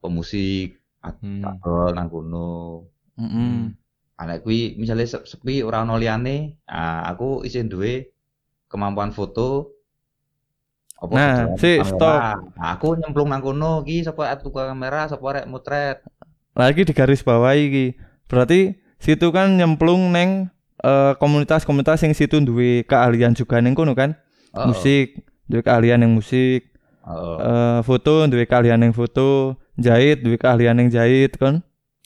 [0.00, 1.44] pemusik, Hmm.
[1.44, 2.88] tak dol nang kono.
[3.20, 3.76] Mm-mm.
[4.14, 8.14] anak kuwi misalnya se- sepi ora ono liyane ah aku isih duwe
[8.70, 9.74] kemampuan foto
[11.02, 12.20] apa Nah, si, stop.
[12.54, 15.98] Nah, aku nyemplung nang kono ki sapa tukang kamera sapa arek mutret
[16.54, 17.98] Lagi di garis bawah iki.
[18.30, 20.53] Berarti situ kan nyemplung neng
[20.84, 24.20] eh, komunitas-komunitas yang situ duwe keahlian juga neng kono kan.
[24.52, 26.70] Oh, Musik, duwe keahlian yang musik,
[27.08, 27.36] oh, oh.
[27.40, 31.64] eh, foto duwe keahlian yang foto, jahit duwe keahlian yang jahit kan.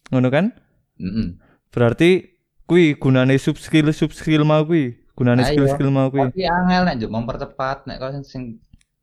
[0.08, 0.54] Ngono kan?
[0.96, 1.36] Mm-mm.
[1.68, 5.52] Berarti kuwi gunane sub skill sub skill mau kuwi, gunane Ayo.
[5.52, 6.30] skill skill mau kuwi.
[6.30, 8.42] tapi angel nek njuk mempercepat nek kau sing, sing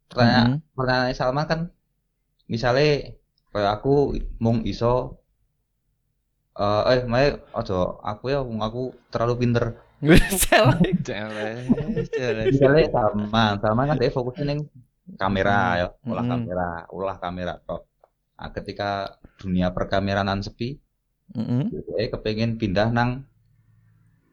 [0.10, 0.74] pertanyaan Mm-mm.
[0.78, 1.60] pertanyaan Salman kan
[2.46, 3.16] misalnya
[3.50, 5.25] kayak aku mung iso
[6.56, 9.66] eh eh mae aja aku ya wong aku terlalu pinter
[10.06, 11.02] Celek.
[11.08, 12.88] Celek, celek.
[12.94, 14.60] Salman Salman kan dia fokusnya neng
[15.18, 16.32] kamera ya ulah Mm.
[16.32, 17.88] kamera ulah kamera kok
[18.36, 18.90] nah, ketika
[19.38, 20.78] dunia perkameranan sepi
[21.34, 21.74] Mm-mm.
[21.74, 23.26] dia kepengen pindah nang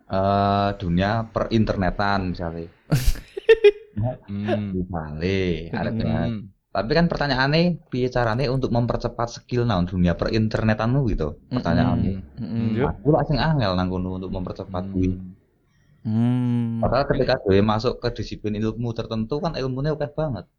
[0.08, 2.68] eh dunia perinternetan misalnya
[4.26, 4.72] Hmm.
[4.72, 6.30] misalnya ada kan.
[6.72, 6.80] Hmm.
[6.80, 12.12] tapi kan pertanyaannya piye carane untuk mempercepat skill nang dunia perinternetanmu gitu pertanyaannya.
[12.40, 12.72] Hmm.
[12.72, 12.88] Yup.
[12.96, 15.20] aku lah sing angel nang kono untuk mempercepat kuwi
[16.02, 16.82] Hmm.
[16.82, 20.50] Padahal ketika gue masuk ke disiplin ilmu tertentu kan ilmunya oke banget.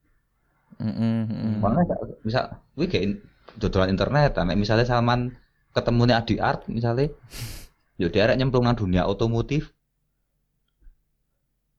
[0.79, 1.53] Heeh, heeh.
[1.59, 2.39] Makanya gak- bisa
[2.71, 3.19] kuwi gak in-
[3.59, 5.35] dodolan internet, nek misalnya Salman
[5.75, 7.11] ketemu nih Adi Art misalnya
[8.01, 9.75] yo dia nyemplung nang dunia otomotif,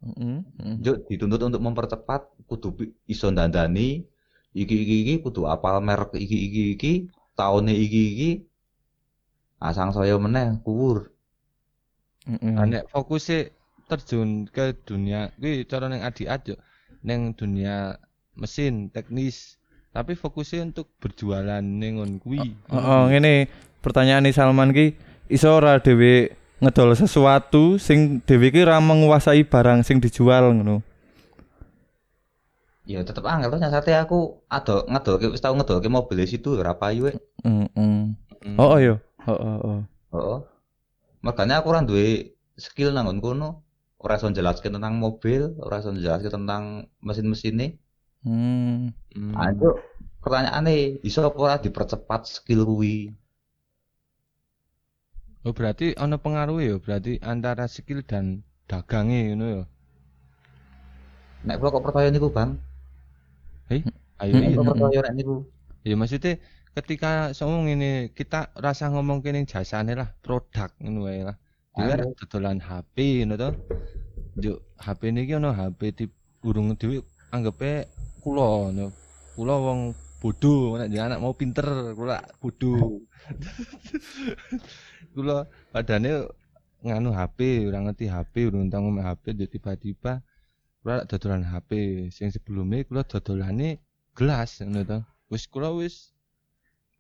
[0.04, 0.74] Heeh, heeh.
[0.84, 2.76] yo dituntut untuk mempercepat kudu
[3.08, 4.04] iso dandani
[4.54, 6.92] iki iki iki kudu apal merek iki iki iki
[7.34, 8.30] tahunnya iki iki
[9.58, 11.10] asang saya meneh kuwur.
[12.24, 12.54] Heeh.
[12.54, 13.52] Nah, nek fokusnya
[13.84, 16.56] terjun ke dunia kuwi cara ning adiat yo
[17.04, 18.00] ning dunia
[18.32, 19.60] mesin teknis
[19.92, 23.52] tapi fokusnya untuk berjualan ning ngon kuwi Heeh, ngene
[23.84, 24.96] pertanyaan Salman ki
[25.28, 26.32] iso ora dhewe
[26.64, 30.80] ngedol sesuatu sing dhewe ki ora menguasai barang sing dijual ngono.
[32.84, 36.76] Ya tetep angel terus nyasate aku ado ngedolke wis tau ngedolke mobil di situ ora
[36.76, 37.16] payu wek.
[37.40, 37.68] Heeh.
[37.72, 38.60] Hmm.
[38.60, 39.00] Oh, oh yo.
[39.24, 39.80] Heeh, heeh.
[40.12, 40.38] Heeh.
[41.24, 43.64] Makanya aku ora duwe skill nang kono.
[44.04, 47.80] Ora iso njelaske tentang mobil, ora iso njelaske tentang mesin-mesine.
[48.20, 48.92] Hmm.
[49.16, 49.32] Hmm.
[49.32, 49.80] Ayo
[50.20, 53.16] pertanyaane iso apa ora dipercepat skill kuwi?
[55.48, 59.62] Oh berarti ono pengaruh ya berarti antara skill dan dagangnya ngono ya.
[61.48, 62.60] Nek kula kok percaya niku, Bang.
[63.70, 63.80] Ayo
[64.14, 64.56] Hmm, Nek iya.
[64.56, 64.80] kula hmm.
[64.80, 65.36] percaya nek niku.
[65.84, 66.32] Ya maksudnya
[66.74, 71.36] ketika ngomong ini kita rasa ngomong kene jasane lah produk ngono wae lah.
[71.74, 73.50] Dhewe dodolan HP ngono to.
[74.38, 76.10] Yo HP niki ono HP tip
[76.46, 77.02] urung dhewe
[77.34, 77.90] anggepe
[78.22, 78.86] kula ngono.
[79.34, 79.80] Kula wong
[80.22, 81.66] bodoh nek anak mau pinter
[81.98, 83.02] kula bodoh.
[85.14, 86.30] kula padane
[86.84, 90.20] nganu HP, ora ngerti HP, urung tau ngomong HP, jadi tiba-tiba
[90.84, 91.70] kula dodolan HP
[92.12, 93.80] sing sebelumnya kula dodolane
[94.12, 94.98] gelas ngono to.
[95.32, 96.12] Wis kula wis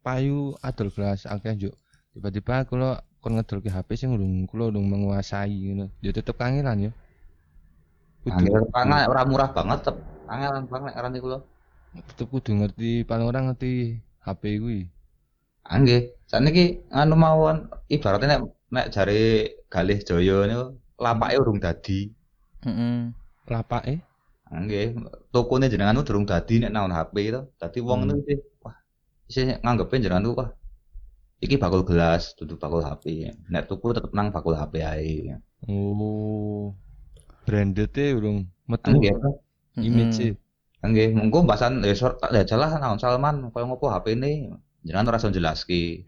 [0.00, 1.76] payu adol gelas akeh juk.
[2.16, 5.92] Tiba-tiba kula kon ngedolke HP sing urung kula urung menguasai ngono.
[6.00, 6.90] Ya tetep kangelan ya.
[8.24, 10.00] Angel pangan ora murah banget tetep
[10.32, 11.38] angelan Bang nek arane kula.
[11.94, 14.80] tetep kudu ngerti paling ora ngerti HP kuwi.
[15.68, 16.08] Ah nggih.
[16.24, 18.40] Saniki anu mawon ibaratnya nek
[18.72, 22.08] nek jare Galih Jaya niku lapake urung dadi.
[22.64, 23.12] Heeh.
[23.48, 24.00] Lapake
[24.44, 24.92] Ah, Nggih,
[25.32, 27.40] tokone jenengan ku durung dadi nek naon HP to.
[27.56, 28.08] Dadi wong Hmm.
[28.12, 28.76] niku isih wah
[29.26, 30.50] isih nganggepe jenengan wah
[31.40, 33.32] iki bakul gelas, dudu bakul HP.
[33.48, 35.40] Nek tuku tetep nang bakul HP ae.
[35.64, 36.76] Oh.
[37.48, 39.16] Branded-e urung metu Nggih.
[39.80, 40.36] image-e.
[40.84, 44.54] Nggih, monggo bahasan ya sor tak jalah naon Salman koyo ngopo HP-ne.
[44.84, 46.04] Jenengan ora iso jelaske.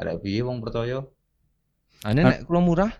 [0.00, 1.04] Arek piye wong percaya?
[2.08, 2.90] Ane nek kula murah,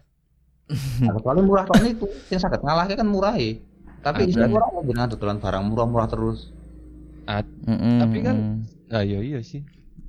[0.69, 3.57] Nah, Kecuali murah tok niku, sing saged ngalahke kan murah e.
[3.99, 6.53] Tapi Ah, istilah berarti- ora jenengan dodolan barang murah-murah terus.
[7.27, 7.99] Heeh.
[7.99, 9.65] Tapi kan- ah iya iya sih.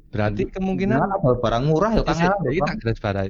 [0.10, 2.78] Berarti kemungkinan Jenengan ada barang murah ya kangelan lho, kita Bang.
[2.80, 3.30] garis bawahi.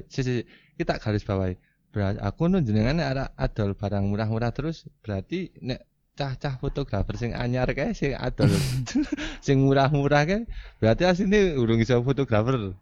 [0.74, 1.54] Kita garis bawahi.
[1.90, 5.82] Berarti aku nu jenengan ada adol barang murah-murah terus berarti nek
[6.14, 8.46] cah-cah fotografer sing anyar kae sing adol
[9.46, 10.46] sing murah-murah kae
[10.78, 12.74] berarti asline urung iso fotografer.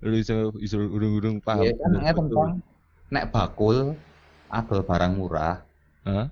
[0.00, 1.64] Urung iso urung-urung paham.
[1.64, 1.76] Iya
[2.12, 2.60] kan.
[3.14, 3.94] Nek bakul
[4.50, 5.62] adol barang murah,
[6.02, 6.26] Hah?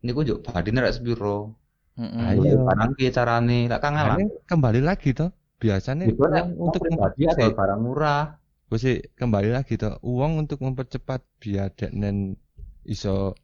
[0.00, 1.52] niku njuk badine rek sepiro?
[2.00, 2.32] Heeh.
[2.32, 2.64] Ayo.
[2.64, 3.68] Barang piye carane?
[3.68, 4.16] Kangelan.
[4.16, 5.28] Ane kembali lagi toh.
[5.58, 8.22] Biasanya Itu nek uang untuk pribadi mempercepat adol barang murah.
[8.72, 8.84] Wes
[9.20, 10.00] kembali lagi toh.
[10.00, 12.38] Uang untuk mempercepat biar deknen
[12.88, 13.36] iso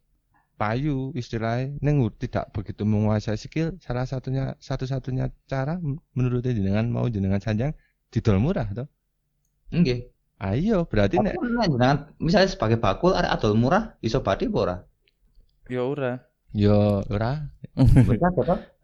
[0.55, 5.83] payu istilahnya neng tidak begitu menguasai skill salah satunya satu-satunya cara
[6.15, 7.75] menurut jenengan mau jenengan sanjang
[8.15, 8.87] didol murah toh
[9.75, 10.14] Nggih.
[10.37, 14.59] Ayo berarti Tapi nek nek jenengan misalnya sebagai bakul arek adol murah iso badi apa
[14.59, 14.77] ora?
[15.67, 16.13] Ya ora.
[16.53, 17.51] yo ora?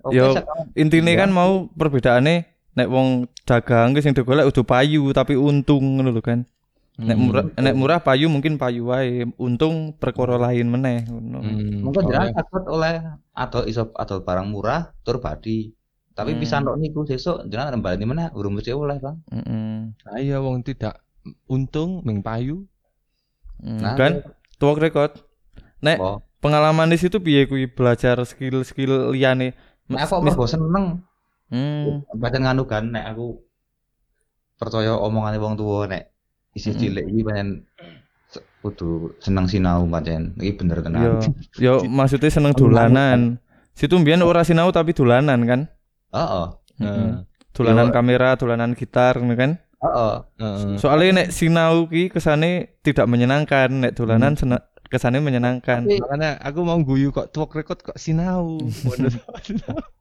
[0.00, 1.20] Oke, Yo, sekarang Intine Iya.
[1.20, 2.34] kan mau perbedaane
[2.72, 3.08] nek wong
[3.44, 6.46] dagang sing digolek udah payu tapi untung ngono lho kan.
[6.96, 7.24] Nek Hmm.
[7.24, 11.38] murah nek murah payu mungkin payu wae, untung perkara lain meneh ngono.
[11.38, 12.94] Hmm, mungkin jenengan oleh- takut oleh
[13.34, 15.72] adol iso adol barang murah tur badi.
[16.10, 16.40] Tapi Hmm.
[16.40, 19.20] bisa tok niku sesuk jenengan rembalani meneh urung mesti oleh, Bang.
[19.28, 19.94] Heeh.
[20.14, 21.00] ayo wong tidak
[21.46, 22.64] untung meng payu
[23.61, 24.24] Nah, kan
[24.56, 25.12] track record.
[25.80, 26.24] Nek Oh.
[26.38, 29.52] pengalaman di situ piye kuwi belajar skill-skill liyane?
[29.85, 31.04] Nek aku Mis- mergo seneng
[31.50, 32.06] Hmm.
[32.14, 33.37] Pancen nganu kan nek aku
[34.54, 36.09] percaya omongane wong tuwa nek
[36.52, 36.80] isih Mm-mm.
[36.80, 37.48] cilik iki pancen
[38.61, 40.33] kudu seneng sinau pancen.
[40.37, 41.02] Iki bener Yo, tenan.
[41.59, 43.37] yo maksudnya seneng dolanan.
[43.72, 45.61] Situ mbiyen ora sinau tapi dolanan kan?
[46.12, 46.46] Heeh.
[46.80, 47.12] Heeh.
[47.50, 47.92] Dolanan Yo.
[47.92, 49.52] kamera, dolanan gitar ngono kan?
[49.80, 50.14] Heeh.
[50.38, 50.76] Heeh.
[50.76, 55.88] Soalnya nek sinau ki kesane tidak menyenangkan, nek dolanan sena- kesane menyenangkan.
[55.88, 59.14] Tapi makanya aku mau guyu kok track record kok sinau Waduh.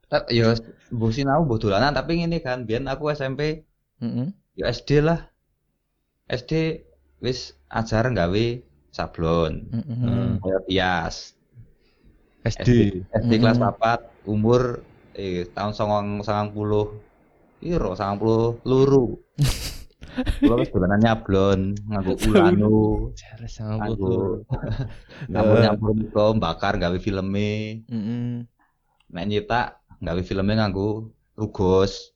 [0.10, 0.52] ta- ya
[1.10, 3.64] sinau mbuh dolanan tapi ngene kan biyen aku SMP
[4.02, 4.28] Heeh.
[4.58, 5.30] ya SD lah.
[6.28, 6.84] SD
[7.20, 8.46] wis ajar gawe
[8.90, 10.28] sablon, Heeh.
[10.40, 11.34] kaya bias.
[12.42, 13.68] SD SD kelas Mm.
[13.76, 14.82] 4 umur
[15.14, 16.96] eh tahun songong sangang puluh
[17.62, 19.06] iro sangang puluh luru
[20.20, 22.76] Kulo wis dolanan nyablon nganggo ulanu
[23.16, 24.44] Jare sama nganggo
[25.32, 28.44] nganggo nyablon iku bakar gawe filme Heeh.
[29.10, 32.12] nek nyetak gawe filme nganggo rugos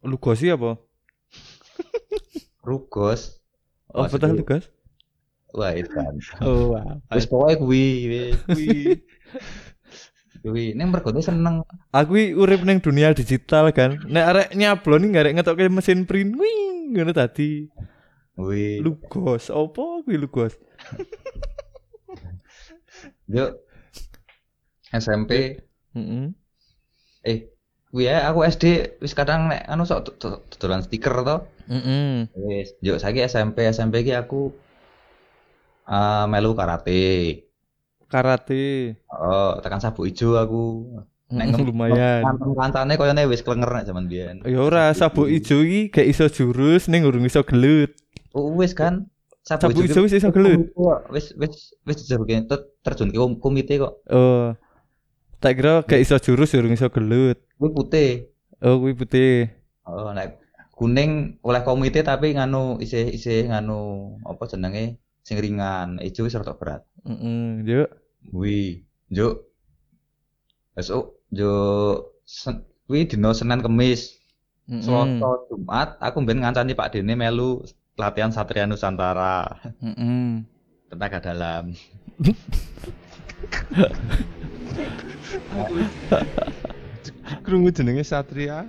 [0.00, 0.78] Lu gosi apa?
[2.62, 3.36] rugos
[3.90, 4.64] Oh, Wah, betul itu- Lugas.
[5.50, 6.14] wah itu kan
[6.46, 7.02] Oh, wow.
[7.10, 7.84] wis pokoke kuwi
[8.46, 9.02] kuwi
[10.40, 14.00] kuwi ning mergone seneng Aku urip ning dunia digital kan.
[14.08, 16.32] Nek arek nyablon iki arek ngetokke mesin print.
[16.36, 17.68] Wing, ngono tadi.
[18.34, 20.56] kuwi Lugos, opo kuwi Lugos?
[23.28, 23.50] Yuk
[24.90, 25.60] SMP
[25.94, 26.24] Heeh.
[27.22, 27.38] eh
[27.92, 30.18] kuwi ae aku SD wis kadang nek anu sok
[30.50, 31.36] dodolan stiker to
[31.70, 32.26] Heeh.
[32.34, 34.50] wis yuk saiki SMP SMP iki aku
[35.86, 37.02] eh melu karate
[38.10, 38.98] Karate.
[39.08, 40.62] oh tekan sabuk ijo aku
[41.30, 42.26] Nek ngem- lumayan.
[42.58, 44.42] Kancane koyone wis klenger nek zaman biyen.
[44.42, 47.94] Ya ora sabuk ijo iki gak iso jurus ning urung iso gelut.
[48.34, 49.06] Oh, wis kan.
[49.46, 50.74] Sabuk ki- ijo wis iso gelut.
[51.14, 54.02] Wis wis wis ter- terjun ke komite kok.
[54.10, 54.58] Oh.
[55.38, 57.38] Tak kira gak iso jurus urung iso gelut.
[57.62, 58.10] Kuwi putih.
[58.58, 59.54] Oh, kuwi putih.
[59.86, 60.34] Oh, nek
[60.74, 66.02] kuning oleh komite tapi nganu isih isih nganu apa jenenge sing ringan.
[66.02, 66.82] Ijo wis rada berat.
[67.06, 67.88] Heeh, yuk.
[68.28, 69.34] Kuwi, njuk.
[70.76, 74.20] Besok njuk sen- kuwi dina Senin Kemis.
[74.68, 74.82] Heeh.
[74.84, 77.64] Selasa Jumat aku ben ngancani Pak Dene melu
[77.96, 79.58] latihan Satria Nusantara.
[79.82, 80.44] Heeh.
[80.90, 81.70] tenaga dalam.
[87.44, 88.66] Krungu jenenge Satria.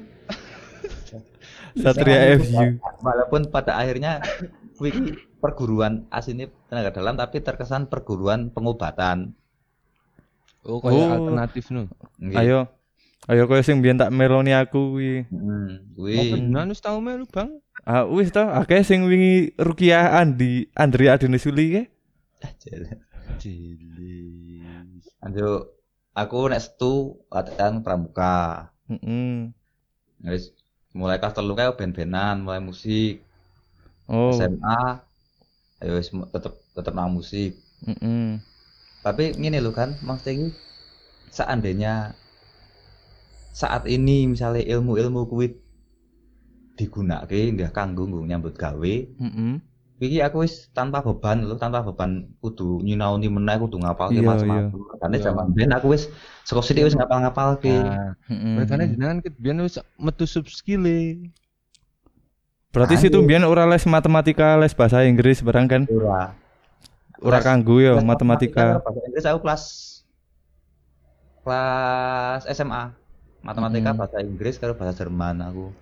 [1.74, 2.78] Satria FU.
[3.02, 4.22] Walaupun pada akhirnya
[4.76, 4.92] kuwi
[5.42, 9.34] perguruan aslinya tenaga dalam tapi terkesan perguruan pengobatan.
[10.62, 11.10] Oh, kayak Oh.
[11.18, 11.90] alternatif no.
[12.22, 12.38] Nggih.
[12.38, 12.60] Ayo.
[13.26, 15.26] Ayo koyo sing biyen tak meloni aku kuwi.
[15.30, 17.62] Hmm, Mau kuwi beneran wis tau melu, Bang?
[17.82, 21.84] Ah wis to, akeh sing wingi Rukiah Andi Andri Adene Suli ke.
[22.62, 22.98] Cilik.
[25.22, 25.70] Anjo
[26.14, 28.70] aku nek setu latihan pramuka.
[28.90, 29.54] Heeh.
[30.26, 30.54] Wis
[30.94, 33.22] mulai kelas telu kae ben-benan, mulai musik.
[34.10, 34.34] Oh.
[34.34, 35.02] SMA
[35.82, 37.52] ayo wis mu- tetep tetep nang musik.
[37.88, 38.38] Heeh.
[39.02, 40.54] Tapi ngene lho kan, maksudnya
[41.34, 42.14] seandainya
[43.52, 45.48] saat ini misalnya ilmu-ilmu kuwi
[46.78, 49.54] digunakake nggak kanggo nggo nyambut gawe, Heeh.
[50.02, 54.80] iki aku wis tanpa beban lho, tanpa beban kudu nyinaoni meneh, kudu ngapalke Iya, macam-macam.
[55.02, 55.24] Karena Iya.
[55.30, 56.04] zaman biyen aku wis
[56.48, 57.74] saka sithik wis ngapal-ngapalke.
[57.74, 58.54] Nah, Heeh.
[58.56, 60.46] mereka jenengan ket biyen wis metu sub
[62.72, 63.28] Berarti situ Ayo.
[63.28, 65.84] biyen ora les matematika, les bahasa Inggris barang kan?
[65.88, 66.32] Ora.
[67.20, 68.80] Ora kanggo ya matematika.
[68.80, 69.64] Bahasa Inggris aku kelas
[71.44, 72.96] kelas SMA.
[73.42, 73.98] Matematika, Mm.
[73.98, 75.74] bahasa Inggris karo bahasa Jerman aku.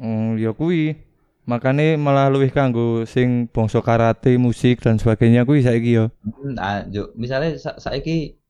[0.00, 0.96] Oh, ya kuwi.
[1.44, 6.08] Makane malah luwih kanggo sing bangsa karate, musik dan sebagainya kuwi saiki ya.
[6.40, 8.40] Nah, yo, misalnya sa saiki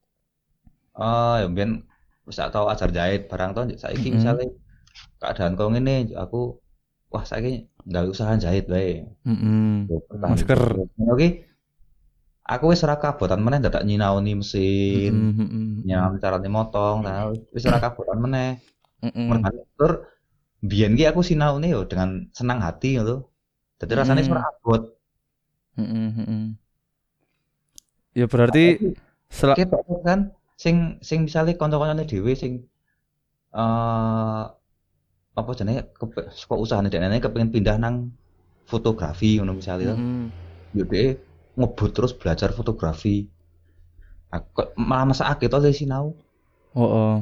[0.94, 1.82] eh ya mbiyen
[2.22, 4.22] wis tau ajar jahit barang to saiki Mm-mm.
[4.22, 4.46] misalnya
[5.18, 6.54] keadaan kau ngene yo aku
[7.10, 8.66] wah saiki gawe usaha jahit.
[8.68, 9.04] Heeh.
[9.88, 10.60] Yo, bertahan Masker.
[11.12, 11.28] Oke.
[12.44, 15.68] Aku wis ora kabotan meneh dadak nyinaoni mesin, Heeh, heeh.
[15.88, 18.60] nyinaoni carane motong, nah wis ora kabotan meneh.
[19.00, 19.26] Heeh.
[19.28, 19.92] Mergane tur
[20.60, 23.32] biyen ki aku sinaune yo dengan senang hati ngono.
[23.80, 24.34] Dadi rasane wis Mm.
[24.36, 24.82] ora abot.
[25.80, 26.44] Heeh, heeh.
[28.14, 28.78] Ya berarti
[29.26, 32.52] sel ketok kan sing sing misale kanca-kancane dhewe sing
[33.56, 34.42] eh
[35.40, 37.94] apa jenenge kepe- saka usahane dekne kepengin pindah nang
[38.70, 39.96] fotografi ngono misale to.
[39.98, 40.24] Heeh.
[40.76, 41.10] Yo dhek
[41.58, 43.16] ngebut terus belajar fotografi.
[44.34, 46.06] Aku kok malah mesakake to le sinau.
[46.74, 47.14] Oh, oh.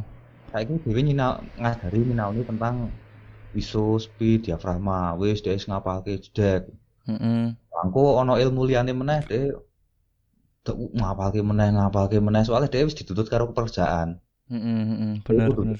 [0.52, 2.76] Saiki dhewe nyinau ngajari nyinaoni tentang
[3.60, 6.62] ISO, speed, diafragma, wis dhek wis ngapalke jedek.
[7.06, 7.56] Heeh.
[7.80, 9.52] Angko ana ilmu liyane meneh dhek
[11.00, 14.08] ngapalke meneh, ngapalke meneh soalnya dhek wis dituntut karo pekerjaan.
[14.50, 15.14] Heeh, heeh.
[15.24, 15.78] Dia Bener, bener.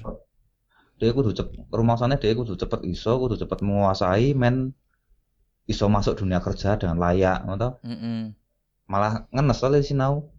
[1.03, 1.67] Dia kudu cepet.
[1.75, 4.71] Rumangsane dia kudu cepet iso, kudu cepet menguasai men
[5.67, 7.71] iso masuk dunia kerja dengan layak, ngono to.
[7.83, 8.31] Heeh.
[8.87, 10.31] Malah ngenes to le sinau.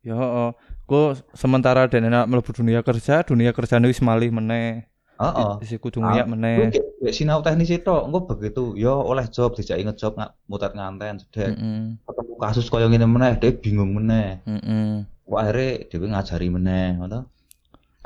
[0.00, 0.50] Ya, heeh.
[0.88, 4.88] Ku sementara dene nak mlebu dunia kerja, dunia kerjane wis malih meneh.
[5.20, 5.60] Heeh.
[5.60, 6.56] Wis kudu Ah, nguyak Kuwi meneh.
[6.72, 11.52] kayak sinau teknis itu, engko begitu, yo oleh job, dijaki ngejob nggak mutet nganten, jedek.
[11.52, 12.00] Heeh.
[12.08, 14.40] Ketemu kasus koyo ngene meneh, dia bingung meneh.
[14.48, 15.04] Heeh.
[15.28, 17.28] Kok akhirnya dhewe ngajari meneh, ngono.
[17.28, 17.41] Yo,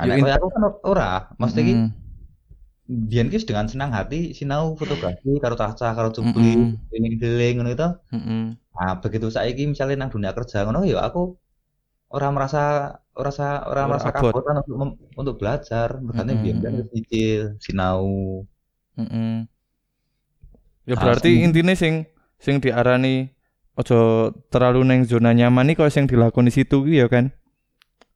[0.03, 1.05] Anak koyo aku kan ora,
[1.40, 1.90] mesti iki Heeh.
[3.11, 6.78] biyen ki dengan senang hati sinau fotografi karo cacah karo cupli, Mm-mm.
[6.97, 7.86] ini deling ngono itu.
[8.11, 8.57] Heeh.
[8.76, 11.20] Nah, begitu saiki misalnya nang dunia kerja ngono ya aku
[12.14, 12.61] orang merasa
[13.18, 16.80] merasa orang Ora merasa kabotan untuk mem- untuk belajar makanya Mm-mm, biar kan mm-mm.
[16.80, 18.03] wis nyicil sinau
[18.97, 19.47] Heeh.
[20.86, 21.94] Ya Ah, berarti intine sing
[22.38, 23.26] sing diarani
[23.74, 27.34] ojo terlalu neng zona nyaman iki kok sing dilakoni situ ki ya kan.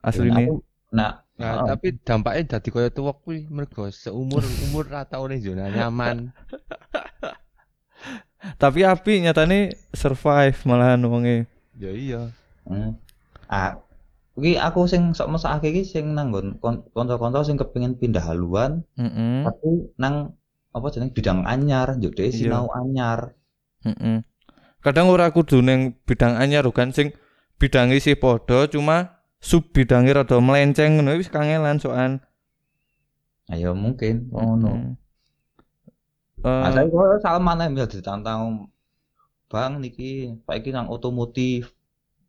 [0.05, 0.47] Asline.
[0.49, 1.73] Aku- nah Nah, Oh.
[1.73, 6.37] tapi dampaknya dadi kaya tuwek kuwi mergo seumur umur ra tau ning zona nyaman.
[8.57, 11.45] Tapi api nyatane survive malahan wonge.
[11.77, 12.23] Ya iya.
[12.65, 12.97] Hmm.
[13.49, 13.81] Ah,
[14.37, 19.45] iki aku sing sok mesake iki sing nanggon kon- kanca-kanca sing kepengin pindah haluan, Heeh.
[19.45, 20.37] tapi nang
[20.71, 22.37] apa jeneng bidang anyar, njuk dhewe Iya.
[22.37, 23.37] sinau anyar.
[23.85, 24.25] Heeh.
[24.81, 27.13] Kadang ora kudu neng bidang anyar kan sing
[27.57, 32.21] bidange sih padha cuma sub bidange rada melenceng ngono wis kangelan soan.
[33.49, 34.95] Ayo mungkin ngono.
[36.41, 38.73] Nah, Eh, saya kok Salman ae misal ditantang
[39.51, 41.75] Bang niki saiki nang otomotif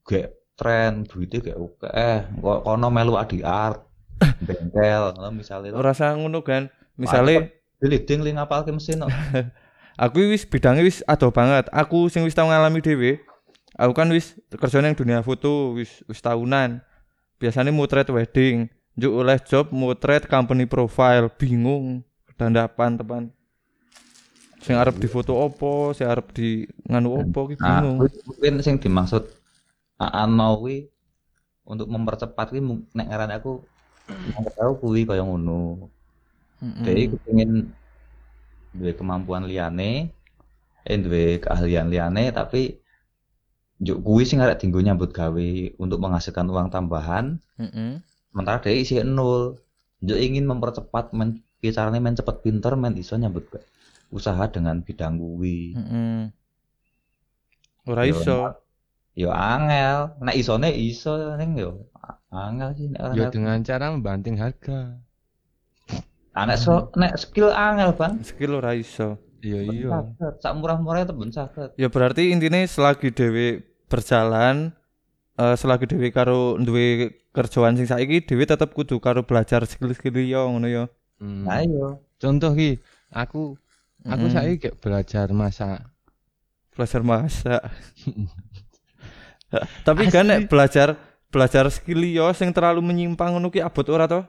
[0.04, 3.86] gek tren duitnya gak oke eh kok kono melu adi art
[4.48, 6.68] bengkel misale ora usah ngono kan.
[6.98, 9.14] Misale leading li ngapalke mesin kok.
[10.04, 11.70] aku wis bidangnya wis ado banget.
[11.72, 13.22] Aku sing wis tau ngalami dhewe.
[13.80, 16.82] Aku kan wis kerja nang dunia foto wis wis tahunan.
[17.42, 22.06] Biasanya motret wedding, njuk oleh job motret company profile, bingung
[22.38, 23.24] dandapan teman.
[24.62, 27.98] Sing arep difoto opo, sing arep di nganu opo ki Nah, bingung.
[28.06, 29.26] kuwi mungkin sing dimaksud
[30.02, 30.90] Aan mau kuwi
[31.66, 33.62] untuk mempercepat kuwi mung- nek ngarane aku
[34.58, 35.90] tahu kuwi kaya ngono.
[36.58, 36.82] Mm-mm.
[36.86, 37.52] Jadi kepengin
[38.74, 40.10] duwe kemampuan liyane,
[40.86, 42.81] eh duwe keahlian liyane tapi
[43.82, 45.50] njuk kuwi sing arek dinggo nyambut gawe
[45.82, 47.98] untuk menghasilkan uang tambahan, Mm-mm.
[48.30, 49.58] sementara dia isi nol.
[50.06, 53.66] Njuk ingin mempercepat men carane men cepet pinter men iso nyambut gawe
[54.14, 55.74] usaha dengan bidang kuwi.
[55.74, 56.30] Mm-mm.
[57.90, 58.38] Ora Yo, iso.
[59.18, 61.90] Yo angel, nek isone iso ning yo
[62.30, 63.14] angel sih nek ora.
[63.18, 65.02] Ya dengan cara membanting harga.
[66.32, 68.22] Nek so, nek skill angel, Bang.
[68.24, 69.18] Skill ora iso.
[69.42, 69.90] Iya iya.
[70.38, 71.74] Sak murah-murahnya teben saged.
[71.76, 74.56] Ya berarti intinya selagi dhewe berjalan
[75.42, 76.86] eh selagi dhewe karo duwe
[77.36, 80.84] kerjaan sing saiki dhewe tetep kudu karo belajar skill-skill liya ngono ya.
[81.22, 81.48] Hmm.
[81.48, 81.88] Nah, iya.
[82.22, 82.70] Contoh ki,
[83.22, 83.58] aku
[84.14, 84.34] aku Mm-mm.
[84.34, 85.80] saiki kayak belajar masak.
[86.76, 87.62] belajar masak.
[89.86, 90.96] Tapi kan nek belajar
[91.32, 94.22] belajar skill liya sing terlalu menyimpang ngono ki abot ora to?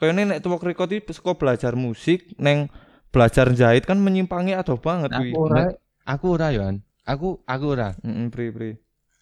[0.00, 2.72] Kayane nek tuwek riko iki saka belajar musik neng
[3.12, 5.36] belajar jahit kan menyimpangi adoh banget kuwi.
[5.36, 5.62] Aku ora
[6.08, 6.76] Aku ora Yohan.
[7.04, 7.88] Aku aku ora.
[8.04, 8.70] Heeh, pri pri.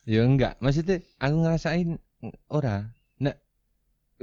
[0.08, 1.88] Ya enggak, maksudnya aku ngerasain
[2.48, 2.88] ora.
[3.20, 3.36] Nek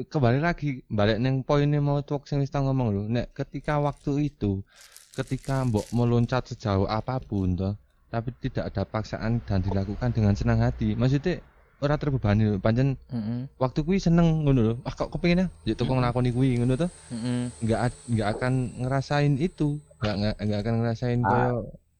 [0.10, 3.04] kembali lagi balik neng poinnya mau tuwek sing wis tau ngomong lho.
[3.06, 4.66] Nek ketika waktu itu
[5.14, 7.74] ketika mbok meloncat sejauh apa pun toh,
[8.10, 10.98] tapi tidak ada paksaan dan dilakukan dengan senang hati.
[10.98, 11.38] Maksudnya
[11.78, 12.58] ora terbebani lho.
[12.58, 13.46] Pancen Heeh.
[13.62, 14.74] waktu kuwi seneng ngono lho.
[14.90, 15.48] Ah kok kepengin ya?
[15.70, 16.88] Ya toko nglakoni kuwi ngono to.
[17.14, 17.54] Heeh.
[17.62, 19.78] Enggak ad- enggak akan ngerasain itu.
[20.02, 21.54] Enggak enggak, enggak akan ngerasain Ah, koyo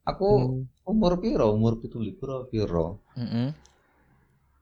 [0.10, 1.54] aku hmm, umur piro?
[1.54, 2.86] Umur 17 piro piro?
[3.14, 3.54] Heeh.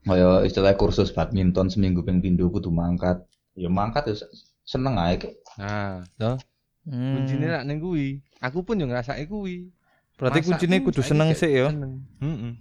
[0.04, 3.24] Kaya istilah kursus badminton seminggu ping pindho kudu mangkat.
[3.56, 4.32] Ya mangkat ya se-
[4.64, 5.34] seneng ae kek.
[5.60, 6.36] Nah, toh
[6.84, 7.16] Hmm.
[7.16, 8.20] kuncine rak ning kuwi.
[8.44, 9.72] Aku pun yo ngrasake kuwi.
[10.20, 11.72] Berarti kuncine kudu seneng ya.
[11.72, 12.04] seneng.
[12.20, 12.54] Heeh.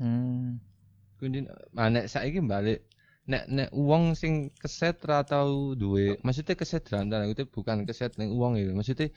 [0.00, 0.56] Hmm.
[1.20, 2.88] Kuncine ah, nek saiki balik
[3.26, 8.16] nek nek uang sing keset ra tau duwe, maksudnya keset dalam tanda kutip bukan keset
[8.16, 8.72] ning uang ya.
[8.72, 9.12] Maksudnya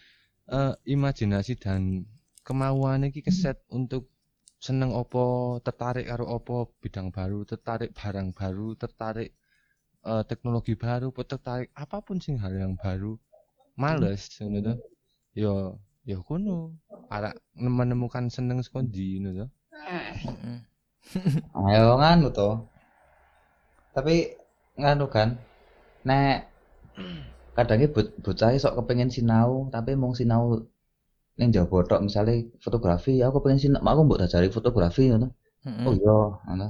[0.50, 2.04] eh, imajinasi dan
[2.44, 4.10] kemauan iki keset untuk
[4.66, 5.24] seneng opo,
[5.66, 9.30] tertarik karo opo bidang baru, tertarik barang baru, tertarik
[10.12, 13.12] eh, teknologi baru, apa tertarik apa pun sing hal yang baru.
[13.82, 14.74] Males ngono to.
[15.42, 15.54] Yo
[16.12, 16.58] yo kono.
[17.16, 17.36] Arek
[17.80, 19.46] menemukan seneng saka ndi ngono to.
[20.24, 20.58] Heeh.
[21.68, 22.50] Ayo nganu to.
[23.96, 24.16] Tapi
[24.82, 25.30] nganu kan.
[26.08, 26.38] Nek
[27.58, 30.44] kadangnya bo- bocah sok kepengin sinau, tapi mung sinau
[31.40, 35.32] ning Jawa tok misale fotografi, aku pengen sinau, aku mbok dajari fotografi ngono.
[35.64, 35.88] Heeh.
[35.88, 36.20] Oh iya,
[36.52, 36.68] ngono.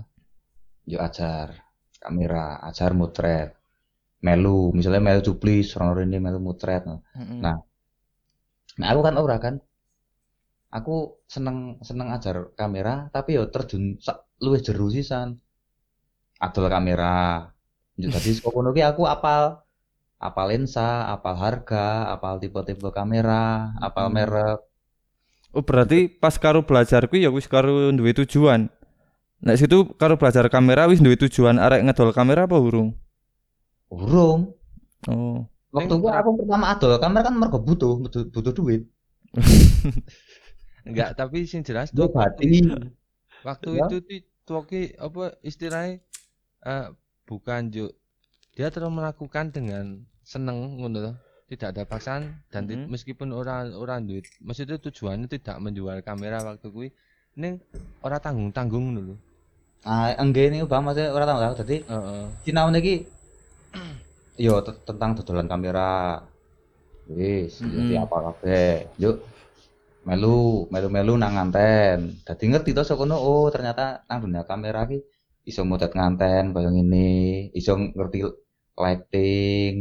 [0.85, 1.57] Yo ajar
[1.97, 3.57] kamera, ajar motret.
[4.21, 6.85] Melu, misalnya melu cuplis, rono rene melu motret.
[6.85, 7.01] Heeh.
[7.41, 7.57] Nah.
[8.79, 9.55] Nah, aku kan ora kan.
[10.69, 13.97] Aku seneng seneng ajar kamera, tapi yo terjun
[14.37, 15.41] luwih jeru sisan.
[16.37, 17.49] Adol kamera.
[18.45, 19.65] Kono ki aku apal
[20.19, 24.15] apal lensa, apal harga, apal tipe-tipe kamera, apal Hmm.
[24.19, 24.59] merek.
[25.49, 28.69] Oh berarti pas karo belajar kuwi ya wis karo duwe tujuan.
[29.41, 32.93] Nek situ karo belajar kamera wis duwe tujuan arek ngedol kamera apa urung?
[33.89, 34.53] Urung.
[35.09, 35.47] Oh.
[35.73, 38.81] Waktu gua aku pertama adol kamera kan mergo butuh, butuh, butuh duit.
[40.87, 42.65] Enggak, tapi sing jelas tuh hati.
[43.45, 43.87] waktu Ya.
[43.87, 43.97] itu
[44.43, 44.65] tuh
[44.99, 46.01] apa istilahnya
[46.65, 46.85] eh
[47.23, 47.91] bukan juk
[48.59, 49.85] dia terus melakukan dengan
[50.33, 51.15] seneng ngono
[51.51, 52.91] tidak ada paksaan dan ti- Mhm.
[52.93, 56.89] meskipun orang orang duit maksudnya tujuannya tidak menjual kamera waktu kuwi
[57.41, 57.53] ning
[58.05, 59.15] ora tanggung tanggung lho
[59.93, 61.55] Ah, enggak ini bang maksudnya orang tahu tahu.
[61.63, 62.93] Jadi heeh sinau niki
[64.45, 65.89] yo te- tentang dodolan kamera.
[67.09, 67.73] Wis, Mm-mm.
[67.73, 68.93] jadi apa kabeh.
[69.01, 69.15] Yuk
[70.07, 71.99] melu melu melu nang nganten.
[72.27, 74.97] Dadi ngerti to saka kono oh ternyata nang dunia kamera ki
[75.49, 77.07] iso modet nganten kaya ngene,
[77.59, 78.17] iso ngerti
[78.83, 79.75] lighting,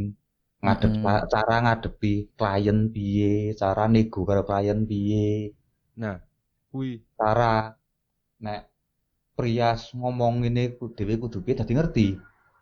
[0.65, 5.55] ngadep ca- cara ngadepi klien piye, cara nego karo klien piye,
[6.03, 6.17] nah
[6.71, 7.75] kuwi cara
[8.45, 8.61] nek
[9.39, 10.35] prias ngomong
[10.79, 12.07] ku- dhewe kudu piye dadi ngerti.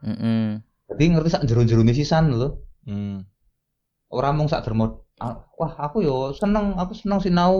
[0.06, 0.60] Heeh.
[0.88, 2.48] Jadi ngerti sak jero-jerone sisan lho.
[2.86, 3.16] hmm.
[4.16, 4.86] Ora mung sak dermo
[5.24, 7.54] ah, wah aku yo seneng, aku seneng sinau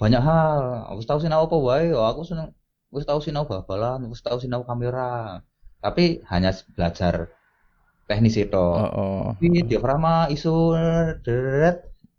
[0.00, 0.86] banyak hal.
[0.90, 2.48] Aku tahu sinau apa wae aku seneng
[2.94, 5.42] wis tahu sinau bal-balan, wis tahu sinau kamera.
[5.84, 7.14] Tapi hanya belajar
[8.08, 8.56] teknis itu.
[8.56, 9.24] Oh, oh.
[9.38, 10.74] Tapi diafragma iso
[11.24, 11.76] deret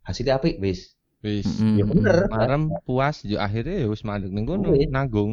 [0.07, 0.79] hasilnya apik wis.
[1.25, 1.79] wis Mm-mm.
[1.79, 2.17] Ya bener.
[2.31, 5.31] marem puas yo akhirnya ya wis mandek ning kono nanggung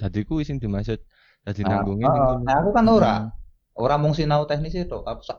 [0.00, 0.98] dadi kuwi sing dimaksud
[1.46, 3.14] dadi Ah, nanggungnya ah, ning kono nah, aku kan ora.
[3.82, 5.38] Ora mung sinau teknis itu, aku sak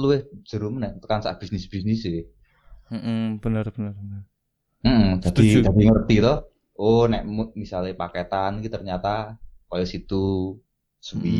[0.00, 2.16] luwih jero meneh tekan sak bisnis-bisnis e.
[2.90, 4.22] Heeh, bener bener bener.
[4.84, 6.36] Hmm, jadi jadi ngerti toh.
[6.80, 7.22] Oh, nek
[7.62, 9.36] misalnya paketan iki ternyata
[9.68, 10.56] kaya situ
[11.08, 11.30] suwi.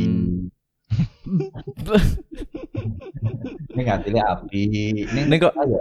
[3.71, 4.63] Ini ngatile api.
[5.07, 5.81] Ini Ini kok ya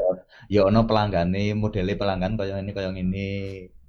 [0.50, 3.30] ya ono pelanggane, modele pelanggan kaya ini kaya ngene.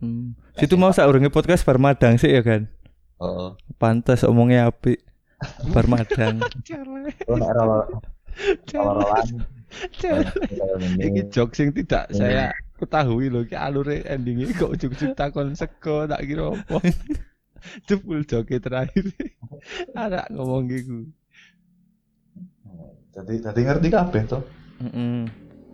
[0.00, 0.32] hmm.
[0.56, 2.68] situ mau saurunge podcast bar madang sih ya kan.
[3.20, 5.00] Oh, Pantes omongnya apik.
[5.72, 6.40] Bar madang.
[7.28, 7.84] oh nek ora ora
[10.00, 10.24] kaya
[10.96, 11.28] Iki ngene.
[11.28, 12.16] jok sing tidak Hmm.
[12.16, 12.44] saya
[12.76, 16.76] ketahui loh ki alure endingnya kok ujug-ujug takon sego tak kira apa.
[17.88, 19.04] Jebul joke terakhir.
[19.94, 21.08] Ada ngomong gitu.
[23.10, 24.42] Jadi jadi ngerti kabeh toh.
[24.80, 25.26] Heeh.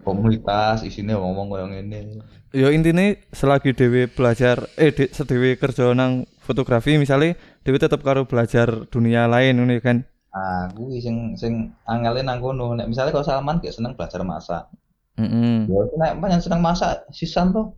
[0.03, 2.23] Komunitas isine ngomong kaya ngene.
[2.55, 7.35] Ya intine selagi dhewe belajar eh de, sedewe kerja nang fotografi misalnya
[7.67, 9.99] dhewe tetep karo belajar dunia lain ngono ya kan.
[10.31, 12.73] Ah, kuwi sing sing angele nang kono.
[12.79, 14.65] Nek misalnya kalau Salman gak seneng belajar masak.
[15.19, 15.67] Heeh.
[15.69, 17.75] Ya nek pancen seneng masak sisan toh.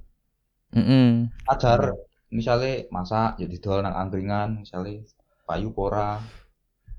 [0.76, 1.32] Heeh.
[1.48, 1.96] ajar
[2.28, 5.00] misalnya masak jadi dol nang angkringan misalnya
[5.44, 6.20] payu pora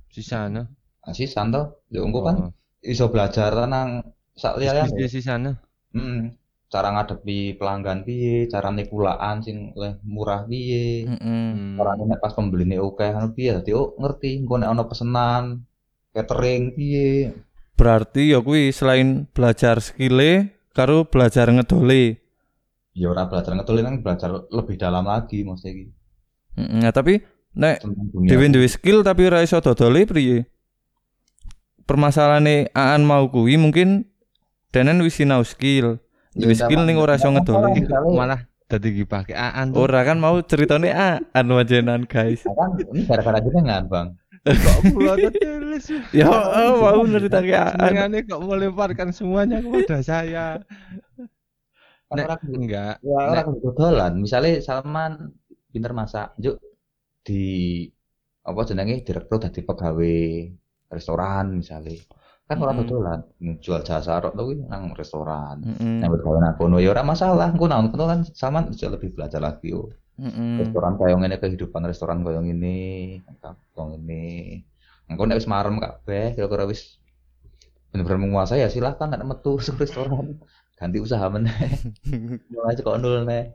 [0.09, 0.65] Sisana.
[0.99, 2.51] nah, sisan toh ya engko kan Oh.
[2.81, 4.01] iso belajar nang
[4.33, 5.51] sak liyane Bisnis dia sisana.
[5.93, 6.33] Mm,
[6.65, 11.17] cara ngadepi pelanggan piye cara nikulaan sing murah piye Heeh.
[11.21, 11.77] Hmm.
[11.77, 15.43] carane nek pas pembeline oke anu piye dadi oh ngerti engko nek ana pesenan
[16.09, 17.33] catering piye
[17.73, 22.19] Berarti ya kuwi selain belajar skille karo belajar ngedole.
[22.99, 25.85] Ya ora belajar ngetulin kan belajar lebih dalam lagi maksudnya iki
[26.59, 26.81] Heeh.
[26.83, 27.23] Nah, tapi
[27.55, 27.79] nek
[28.27, 30.49] dhewe duwe skill tapi ora iso dodole priye?
[31.87, 34.11] Permasalahane Aan mau kuwi mungkin
[34.75, 35.97] denen wis sinau skill.
[36.35, 37.79] Duwe Ya, skill ning ora iso ngedole.
[37.79, 39.87] Iki malah dadi gibah ke aan tuh.
[39.87, 42.45] Ora kan mau ceritane Aan wajenan guys.
[42.45, 44.07] Nah, kan ini gara-gara jenengan bang
[44.39, 45.85] Kok kula teteles.
[46.15, 47.75] Ya oh, mau ceritake Aan.
[47.75, 50.63] Senengane kok melemparkan semuanya kepada saya.
[52.09, 52.93] Nek, orang enggak.
[53.05, 54.13] Ya, orang dodolan.
[54.17, 55.13] Misalnya Salman
[55.69, 56.57] pinter masak, yuk
[57.21, 57.43] di
[58.49, 60.17] apa jenenge direktur dadi pegawai
[60.89, 62.01] restoran misalnya.
[62.49, 62.81] Kan ora Mm-mm.
[62.89, 63.19] dodolan,
[63.61, 65.61] jual jasa rok tuh nang restoran.
[65.61, 66.01] Heeh.
[66.01, 67.53] Nang pegawai nang kono ya ora masalah.
[67.53, 69.93] Engko nang kono kan Salman bisa lebih belajar lagi yo.
[70.17, 70.65] Heeh.
[70.65, 72.77] Restoran kaya ngene kehidupan restoran kaya ngene,
[73.37, 74.25] kaya ngene.
[75.09, 76.97] Engko nek wis marem kabeh, kira-kira wis
[77.89, 80.41] bener-bener menguasai ya silahkan nek metu restoran.
[80.79, 81.53] Ganti usaha meneh.
[82.55, 83.51] Mulai kok nol neh.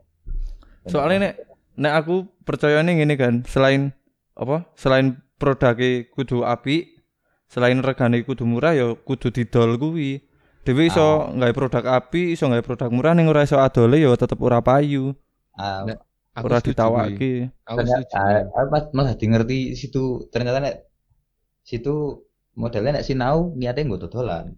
[0.85, 1.33] Soalnya nek
[1.73, 3.89] nek aku percayane ngene kan, selain
[4.37, 4.69] apa?
[4.77, 7.01] Selain produknya kudu api,
[7.49, 10.21] selain regane kudu murah ya kudu didol kuwi.
[10.65, 14.37] Dewe iso nggawe produk api, iso nggawe produk murah ning ora iso adole ya tetep
[14.41, 15.13] ora payu,
[15.55, 16.03] Ah, Nek,
[16.35, 17.47] Aku ora ditawake.
[17.63, 20.83] Aku ternyata ah, mas hadi ngerti situ ternyata nek
[21.63, 22.27] situ
[22.59, 24.51] modelnya nek sinau niatnya nggo dodolan.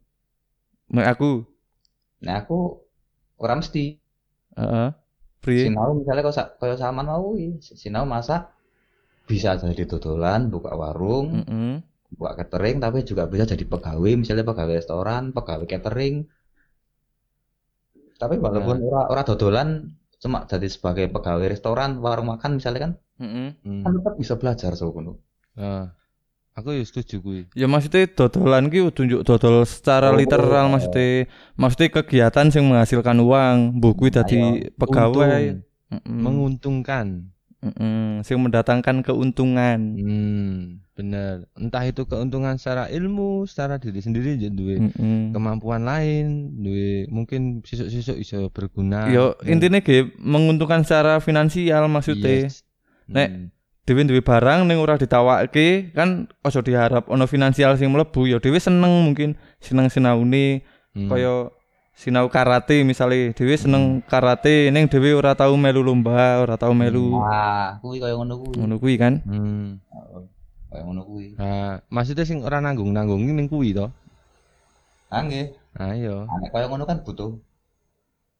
[0.89, 1.45] Nek aku,
[2.25, 2.57] Nah aku
[3.43, 3.83] ora mesti
[4.57, 4.89] heeh.
[5.43, 5.63] Priye?
[5.69, 7.27] sinau misalnya kau sa- kaya Salman mau
[7.81, 8.41] sinau masak
[9.29, 11.75] bisa jadi dodolan, buka warung, Heeh.
[12.17, 16.15] buka catering tapi juga bisa jadi pegawai misalnya pegawai restoran, pegawai catering.
[18.21, 19.69] Tapi walaupun ora ora dodolan
[20.17, 22.91] cuma jadi sebagai pegawai restoran, warung makan misalnya kan,
[23.21, 23.49] Heeh.
[23.61, 23.81] Hmm.
[23.85, 24.89] kan tetap bisa belajar so.
[25.57, 25.93] Nah,
[26.57, 27.41] aku ya setuju kuwi.
[27.53, 30.17] Ya maksudnya dodolan ki kudu njuk dodol secara Oh.
[30.17, 35.61] literal maksudnya maksudnya kegiatan sing menghasilkan uang, mbok kuwi dadi Ayo, pegawai.
[35.87, 37.29] Untung, menguntungkan.
[37.57, 39.79] Mm-mm, sing mendatangkan keuntungan.
[39.97, 40.53] Hmm,
[40.93, 41.49] bener.
[41.53, 45.33] Entah itu keuntungan secara ilmu, secara diri sendiri jadi duwe Mm-mm.
[45.33, 49.09] kemampuan lain, duwe mungkin sisuk-sisuk iso berguna.
[49.09, 49.57] Yo Hmm.
[49.57, 52.45] intinya ge menguntungkan secara finansial maksudnya.
[52.45, 52.61] Yes.
[53.09, 53.49] Nek,
[53.87, 53.95] Hmm.
[53.95, 58.59] Dewi duwe barang ning ora ditawake kan ojo diharap ono finansial sing mlebu ya dhewe
[58.59, 61.07] seneng mungkin seneng sinaune Hmm.
[61.07, 61.53] kaya
[61.93, 67.15] sinau karate misalnya Dewi seneng karate ning Dewi ora tau melu lomba ora tau melu
[67.15, 68.55] Wah, kuwi kaya ngono kuwi.
[68.57, 69.77] ngono kuwi kan Hmm.
[70.67, 71.37] Kaya ngono kuwi.
[71.39, 73.87] Nah, maksudnya sing ora nanggung-nanggung ning kuwi to.
[75.07, 75.53] Ah nggih.
[75.79, 76.25] Ayo.
[76.27, 77.37] Nek kaya ngono kan butuh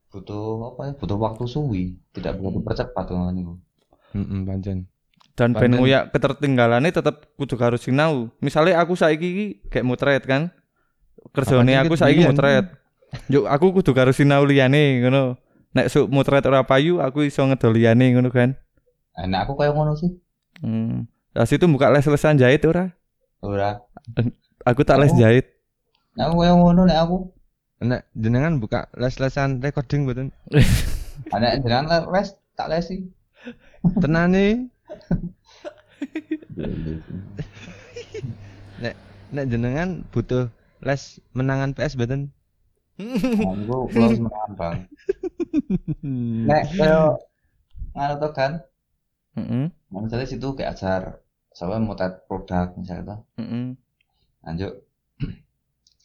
[0.09, 0.91] butuh apa ya?
[0.97, 3.53] Butuh waktu suwi, tidak perlu dipercepat ngono niku.
[4.11, 4.77] Heeh, pancen.
[5.37, 10.49] Dan ben nguyak ketertinggalannya tetep kudu harus sinau misalnya aku saiki iki kayak motret kan
[11.29, 12.33] kerjane aku saiki Bian?
[12.33, 12.65] motret
[13.29, 15.37] yuk aku kudu harus sinau liyane ngono
[15.77, 18.57] nek sok motret ora payu aku iso ngedol liyane ngono kan
[19.17, 20.13] Nek aku kaya ngono sih.
[20.61, 21.09] hmm.
[21.33, 22.93] Lah situ buka les-lesan jahit ora
[23.41, 23.81] Ora.
[24.65, 25.45] aku tak les jahit
[26.17, 27.29] aku kaya ngono nek aku.
[27.77, 30.33] Nek jenengan buka les-lesan recording mboten?
[31.29, 33.05] Nek jenengan les tak lesi.
[34.01, 34.73] Tenane
[39.33, 40.47] nek jenengan butuh
[40.81, 41.97] les menangan PS
[42.97, 44.89] niku kula wis menawan, Bang.
[46.49, 47.13] Nek kaya
[47.93, 48.65] ngono to kan.
[49.37, 49.69] Heeh.
[49.69, 51.01] Nah, misalnya situ kayak ajar
[51.53, 53.21] sama motret produk misalnya tuh.
[53.41, 53.77] Heeh.
[54.47, 54.79] lanjut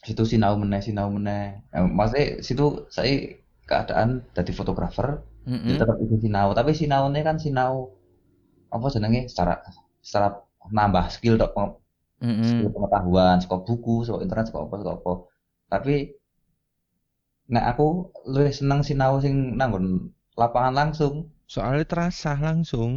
[0.08, 3.38] situ sinau meneh sinau meneh eh, maksudnya situ saya
[3.70, 5.78] keadaan jadi fotografer Heeh.
[5.78, 7.94] ya tetap itu sinau tapi sinaunya kan sinau
[8.74, 9.20] apa jenenge?
[9.32, 9.54] Secara
[10.06, 10.28] secara
[10.78, 11.52] nambah skill dok
[12.48, 15.12] skill pengetahuan sekolah buku sekolah internet sekolah apa sekolah apa.
[15.72, 15.94] Tapi
[17.54, 17.86] nek aku
[18.34, 19.84] lebih seneng sinau sing nanggon
[20.40, 21.14] lapangan langsung.
[21.52, 22.92] Soalnya terasa langsung.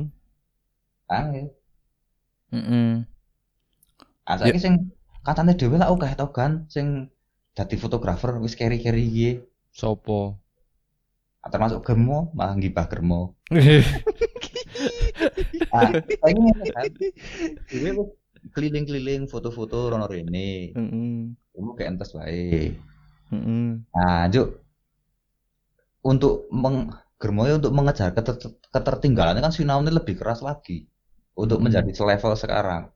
[1.10, 1.46] ah ya
[2.52, 3.06] Heeh.
[4.30, 4.74] ah saiki sing
[5.28, 6.88] katanya dhewe lah oke to kan sing
[7.58, 9.30] dadi fotografer wis keri-keri iki
[9.80, 10.20] Sopo?
[11.46, 13.22] Ah, termasuk Germo malah ngibah Germo
[15.76, 15.92] ah
[16.24, 16.90] ngene kan
[17.72, 17.98] wis
[18.54, 21.34] keliling-keliling foto-foto rono rene Heeh.
[21.52, 22.78] kamu kayak entes wae
[23.32, 23.68] Heeh.
[23.92, 24.48] nah juk
[26.06, 30.84] untuk meng Germo ya untuk mengejar keter- ketertinggalan kan sinaunya lebih keras lagi
[31.34, 31.72] untuk Hmm.
[31.72, 32.92] menjadi selevel sekarang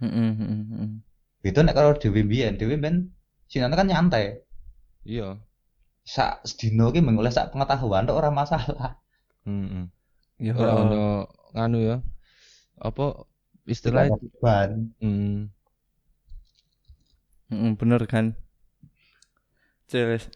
[0.00, 0.30] Heeh.
[0.38, 0.88] Heeh.
[1.44, 3.10] itu nek kalau Dewi Mbiyen Dewi Mbiyen
[3.50, 4.40] sinaunya kan nyantai
[5.04, 5.36] Iya.
[6.04, 8.96] sak sedino ki mengoleh sak pengetahuan tok ora masalah
[9.44, 9.84] Heeh.
[10.40, 10.56] Ya.
[10.56, 11.96] Ora ono nganu ya.
[12.76, 13.24] Apa
[13.64, 14.18] istilahnya?
[14.42, 15.48] ban Hmm.
[17.50, 18.34] Heeh, bener kan.
[19.88, 20.28] Celes.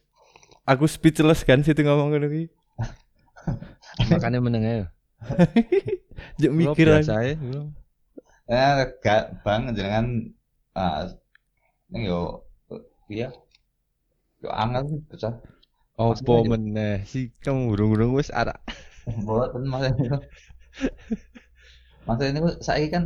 [0.69, 2.45] Aku speechless kan situ ngomong ngono ki.
[4.13, 4.87] Makanya menengah ya.
[6.39, 7.35] Juk Mikir saya.
[8.49, 8.73] Eh,
[9.05, 10.07] gak bang jenengan
[10.73, 11.05] ah
[11.93, 12.47] yo
[13.13, 13.29] iya
[14.41, 15.35] yo angel sih pecah
[15.99, 18.63] Opo meneh si kamu urung-urung wis arak.
[19.27, 19.67] boten
[22.07, 23.05] maksudnya itu saya kan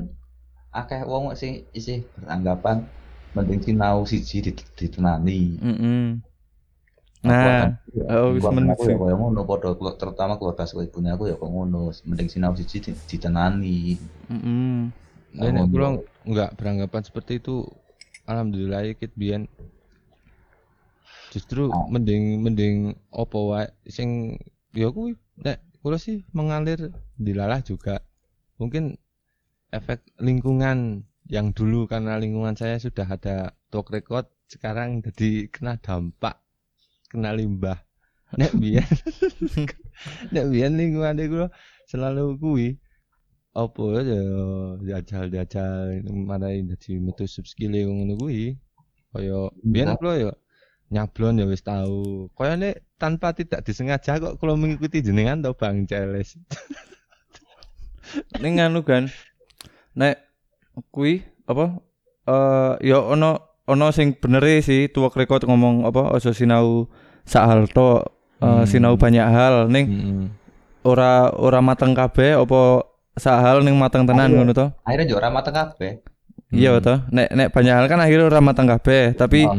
[0.73, 2.87] akeh wong sing isih beranggapan
[3.33, 6.21] mending sinau siji dit- ditenani Heeh.
[7.23, 7.71] Nah,
[8.11, 12.53] oh, aku ya ngono padha terutama keluarga saka ibunya aku ya kaya ngono mending sinau
[12.59, 13.97] siji di- ditenani
[14.27, 14.81] heeh.
[15.33, 15.89] Nah, nek kula
[16.29, 17.65] enggak beranggapan seperti itu.
[18.27, 19.47] Alhamdulillah ya kit biyen
[21.33, 21.89] justru Oh.
[21.89, 22.77] mending mending
[23.09, 24.37] opo wae sing
[24.77, 28.01] ya kuwi nek kula sih mengalir dilalah juga.
[28.63, 28.95] Mungkin
[29.75, 36.39] efek lingkungan yang dulu karena lingkungan saya sudah ada track record sekarang jadi kena dampak
[37.11, 37.83] kena limbah.
[38.39, 38.87] Nek biyen
[40.35, 41.49] nek biyen lingkungan kula
[41.91, 42.69] selalu kuwi
[43.53, 44.23] apa ya
[44.81, 48.17] jajal-jajal marahi dadi metu subskill ngono.
[49.13, 49.99] Kaya biyen Iya.
[50.01, 50.33] kula ya
[50.93, 52.29] nyablon ya wis tahu.
[52.33, 56.37] Kayane tanpa tidak disengaja kok kula mengikuti jenengan to Bang Celes.
[58.39, 59.09] Ning anu kan.
[59.93, 60.21] Nek
[60.89, 61.81] kuwi apa
[62.23, 66.87] eh ya ono ono sing bener sih tuwek record ngomong apa aja sinau
[67.25, 68.01] sak hal tok
[68.39, 68.65] eh, Hmm.
[68.65, 70.25] sinau banyak hal ning Heeh.
[70.83, 72.83] ora ora mateng kabeh apa
[73.15, 74.67] sak hal ning mateng tenan ngono to.
[74.83, 76.03] akhirnya yo ora mateng kabeh
[76.53, 76.85] Iya Hmm.
[76.85, 76.95] to.
[77.09, 79.57] Nek nek banyak hal kan akhirnya ora mateng kabeh, tapi Oh.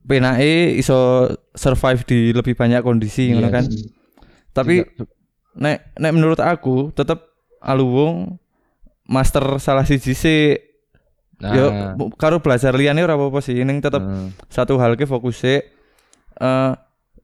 [0.00, 3.54] Penake iso survive di lebih banyak kondisi ngono Yes.
[3.54, 3.64] kan.
[4.50, 4.74] Tapi
[5.56, 7.20] nek nek menurut aku tetep
[7.60, 8.38] aluwung
[9.04, 10.42] master salah siji sih
[11.40, 11.66] Nah, yo
[12.20, 13.56] karo belajar liyane ora apa-apa sih.
[13.64, 14.28] Ning tetep heeh.
[14.52, 15.64] satu hal ke fokus eh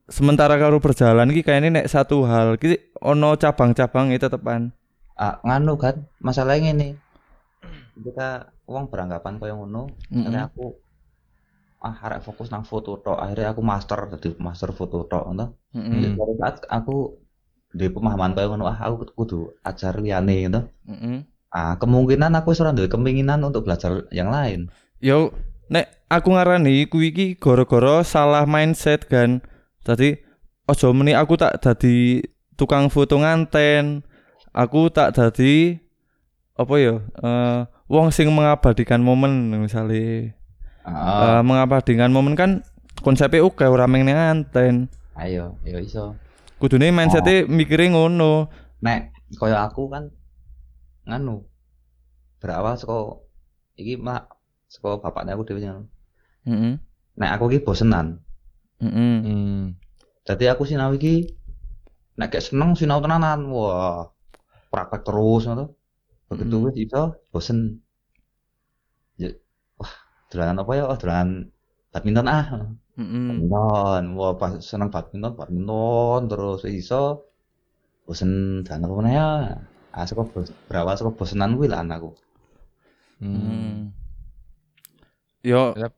[0.08, 4.72] sementara karo berjalan ki kayaknya nek satu hal ki ono cabang-cabang itu tetepan.
[5.20, 6.08] Ah, nganu kan?
[6.24, 6.96] Masalahnya ini
[7.92, 10.80] ketika uang beranggapan kaya ngono akhirnya aku
[11.86, 16.18] ah arek fokus nang foto tok akhirnya aku master jadi master foto tok ngono Heeh.
[16.18, 16.36] Hmm.
[16.42, 17.22] Saat aku
[17.70, 20.60] di pemahaman kaya ngono ah aku kudu ajar liyane gitu
[20.90, 21.22] Heeh.
[21.54, 24.66] ah kemungkinan aku wis ora kemungkinan untuk belajar yang lain
[24.98, 25.30] Yo
[25.68, 29.44] nek aku ngarani kuwi iki gara-gara salah mindset kan.
[29.84, 30.16] Tadi
[30.66, 32.24] ojo meni aku tak dadi
[32.56, 34.00] tukang foto nganten.
[34.56, 35.76] Aku tak dadi
[36.56, 36.96] apa ya?
[37.20, 37.60] eh
[37.92, 40.32] wong sing mengabadikan momen misalnya
[40.86, 42.62] ah Eh, mengabadikan momen kan
[43.02, 44.86] konsepnya oke ora meng nganten.
[45.18, 46.14] ayo ayo iso
[46.56, 48.48] Kudune mindsetnya mikire ngono.
[48.80, 50.08] nek kaya aku kan
[51.04, 51.44] nganu
[52.38, 53.18] berawal saka
[53.74, 54.30] iki mak
[54.66, 55.84] saka bapaknya aku dhewe ngono.
[56.46, 56.74] Heeh.
[57.16, 58.22] nek aku iki bosenan
[58.78, 59.14] Heeh.
[59.24, 59.64] Hmm.
[60.22, 61.32] Jadi aku sinau iki
[62.14, 63.48] nek gak seneng sinau tenanan.
[63.48, 64.12] Wah,
[64.68, 65.72] praktek terus ngono.
[66.28, 66.64] Begitu Hmm.
[66.68, 67.80] wis iso bosen.
[69.16, 69.32] Ya,
[70.36, 70.84] dolanan apa ya?
[70.84, 71.48] Oh, dolanan
[71.88, 72.44] badminton ah.
[73.00, 73.24] Heeh.
[73.32, 74.02] Badminton.
[74.14, 77.24] Wah, pas seneng badminton, badminton terus iso
[78.04, 79.28] bosen dolanan apa meneh ya.
[79.90, 82.12] Ah, saka bos, berawal saka bosenan kuwi lah aku.
[83.16, 83.32] Hmm.
[83.40, 83.76] Hmm.
[85.40, 85.96] Yo Yap.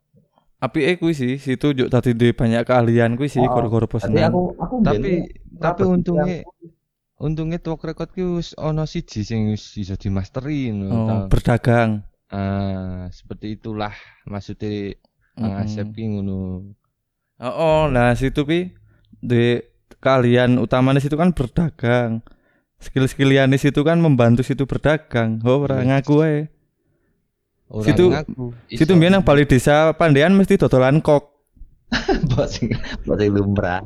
[0.59, 4.31] apike kuwi sih, situ juk tadi duwe banyak keahlian kuwi sih Oh, gara-gara Jadi bosenan.
[4.31, 5.11] aku aku Tapi
[5.59, 6.47] tapi untungnya
[7.19, 12.07] untungnya track record ki wis ana siji sing wis iso dimasteri ngono Oh, berdagang.
[12.29, 13.93] Ah, seperti itulah
[14.29, 14.93] maksudnya
[15.35, 16.69] ngasep ki ngono.
[17.41, 18.75] Oh, oh, nah situ pi
[19.17, 19.63] di
[19.99, 22.21] kalian utamanya situ kan berdagang.
[22.79, 25.41] Skill-skill liyane situ kan membantu situ berdagang.
[25.43, 25.87] Oh, ora Yes.
[25.89, 26.39] ngaku ae.
[27.69, 28.45] Ora Situ- ngaku.
[28.71, 31.33] Situ mbiyen nang Bali Desa Pandean mesti dodolan kok.
[32.37, 32.61] bos
[33.09, 33.81] bos lumrah.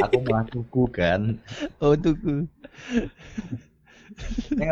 [0.00, 1.36] aku malah tuku kan.
[1.84, 2.48] Oh tuku.
[4.58, 4.68] Ning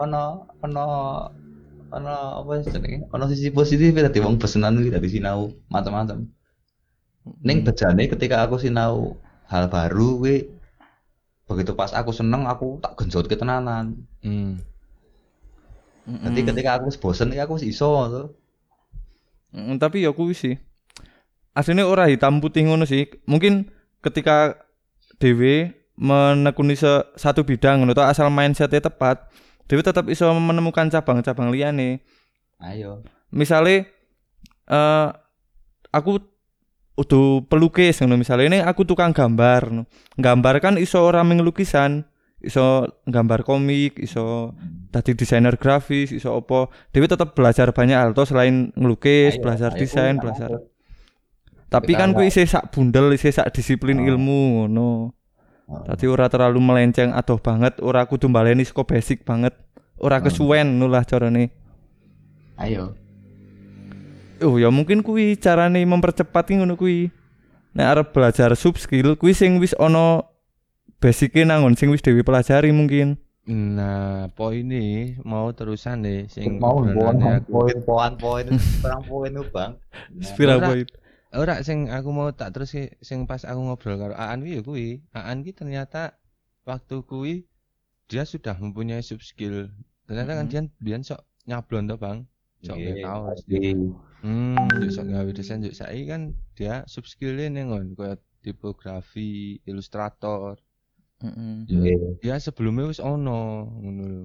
[0.00, 0.84] ono ono
[1.92, 3.06] ono apa sih jenenge?
[3.12, 6.26] Ono sisi positif dadi wong pesenan kuwi dadi sinau macam-macam.
[7.42, 10.36] Ning bejane ketika aku sinau hal baru kuwi
[11.46, 13.94] begitu pas aku seneng aku tak genjot ke tenanan.
[14.22, 14.58] Hmm.
[16.06, 18.26] Jadi ketika aku bosen ya aku iso tuh.
[19.50, 20.54] Mm, tapi ya kuwi sih.
[21.56, 23.10] Aslinya ora hitam putih ngono sih.
[23.26, 23.72] Mungkin
[24.04, 24.54] ketika
[25.18, 29.26] Dewi menekuni se- satu bidang ngono asal mindsetnya tepat,
[29.66, 32.00] Dewi tetap iso menemukan cabang-cabang liyane.
[32.58, 33.02] Ayo.
[33.30, 33.90] Misale
[34.66, 35.08] eh
[35.90, 36.22] aku
[36.96, 39.84] udah pelukis ngono misalnya ini aku tukang gambar.
[40.16, 42.06] Gambar kan iso ora mung lukisan,
[42.40, 44.54] iso gambar komik, iso
[44.88, 46.72] tadi desainer grafis, iso opo.
[46.94, 50.50] Dewi tetap belajar banyak hal selain ngelukis, Ayo, belajar ayo, desain, belajar.
[51.66, 54.06] Tapi Kita kan nggak- isih sak bundel, isih sak disiplin Oh.
[54.06, 54.90] ilmu ngono.
[55.66, 59.50] Tadi ora terlalu melenceng adoh banget, ora kudu baleni saka basic banget.
[59.98, 61.50] Ora kesuwen nulah carane.
[62.54, 62.94] Ayo.
[64.38, 67.10] Oh ya mungkin kuwi carane mempercepat ngono kuwi.
[67.74, 70.22] Nek arep belajar sub skill kuwi sing wis ana
[71.02, 73.18] basike nangon sing wis dewi pelajari mungkin.
[73.46, 76.98] Nah, poin ini mau terusan nih sing Mau aku.
[77.46, 78.44] poin poin poin
[78.82, 79.72] perang poin bang.
[80.22, 80.66] Spira Ora.
[80.70, 80.86] poin.
[81.36, 82.72] Ora sing aku mau tak terus
[83.04, 85.04] sing pas aku ngobrol karo Aan ki ya kuwi.
[85.12, 86.16] Aan ki ternyata
[86.64, 87.34] waktu kuwi
[88.08, 89.68] dia sudah mempunyai sub skill.
[90.08, 90.52] Ternyata kan Mhm.
[90.52, 92.18] dia biyen sok nyablon to, Bang.
[92.64, 93.38] Sok Iya, nge kaos.
[93.50, 93.72] Iya.
[94.24, 96.22] Hmm, juk sok gawe desain juk saiki kan
[96.56, 100.56] dia sub skill-e ning ngon koyo tipografi, ilustrator.
[101.20, 101.68] Heeh.
[101.68, 101.94] Iya.
[102.22, 104.24] Dia sebelumnya wis ono ngono lho.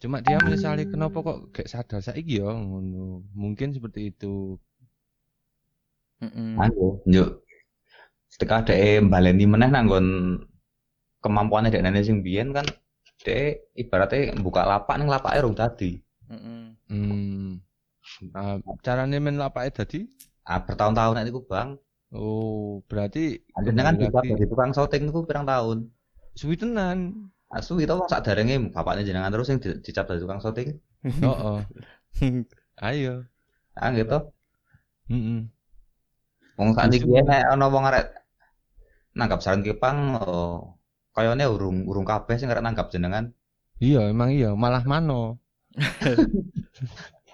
[0.00, 3.22] Cuma dia menyesali kenapa kok gak sadar saiki ya ngono.
[3.36, 4.56] Mungkin seperti itu.
[6.22, 6.54] Heeh.
[6.62, 7.28] Ayo, yuk.
[8.32, 10.06] Ketika dhek mbaleni meneh nanggon
[11.22, 12.66] kemampuane dhek nene sing biyen kan
[13.22, 15.98] dhek ibaratnya buka lapak ning lapake rung tadi.
[16.30, 16.62] Heeh.
[16.90, 17.62] Hmm.
[18.34, 20.00] Nah, carane men lapake dadi
[20.42, 21.78] Ah bertahun-tahun nek iku Bang.
[22.10, 25.78] oh, berarti Jenengan kembali bisa jadi tukang syuting iku pirang tahun.
[26.34, 27.30] suwi tenan.
[27.52, 30.68] Asu itu wong sadarenge bapaknya jenengan terus sing di- dicap dadi tukang syuting.
[31.24, 31.58] Heeh.
[32.88, 33.14] Ayo.
[33.78, 34.18] Ah gitu.
[35.12, 35.40] Heeh.
[36.62, 38.06] Wong sakniki Justru- nek ana wong arek
[39.12, 40.78] nanggap saran kepang oh,
[41.10, 43.34] kayane urung urung kabeh sing arek nanggap jenengan.
[43.76, 45.42] Iya, emang iya, malah mano.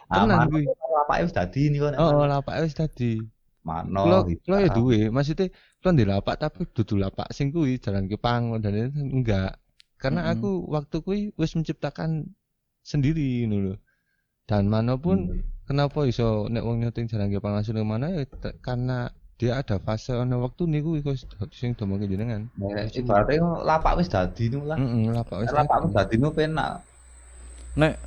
[0.09, 0.65] Ah, Tenan mano kuwi.
[0.65, 2.41] lapake wis dadi niku nek Oh, mano.
[2.41, 3.13] lapake wis dadi.
[3.61, 4.25] Mano.
[4.41, 8.89] Kulo ya duwe, maksudnya kulo ndek lapak tapi dudu lapak sing kuwi jalan kepang dan
[8.97, 9.61] enggak.
[10.01, 12.25] Karena aku waktu kuwi wis menciptakan
[12.81, 13.75] sendiri ngono lho.
[14.49, 15.45] Dan mana pun Hmm.
[15.69, 18.25] kenapa iso nek wong nyuting jalan kepang langsung ke mana ya
[18.65, 21.15] karena dia ada fase ana waktu niku iku
[21.55, 22.51] sing domongke jenengan.
[22.59, 24.75] Nek ibaratnya lapak wis dadi nu lah.
[24.75, 25.55] Heeh, lapak wis.
[25.55, 26.83] Lapak wis dadi nu penak.
[27.79, 28.03] Nek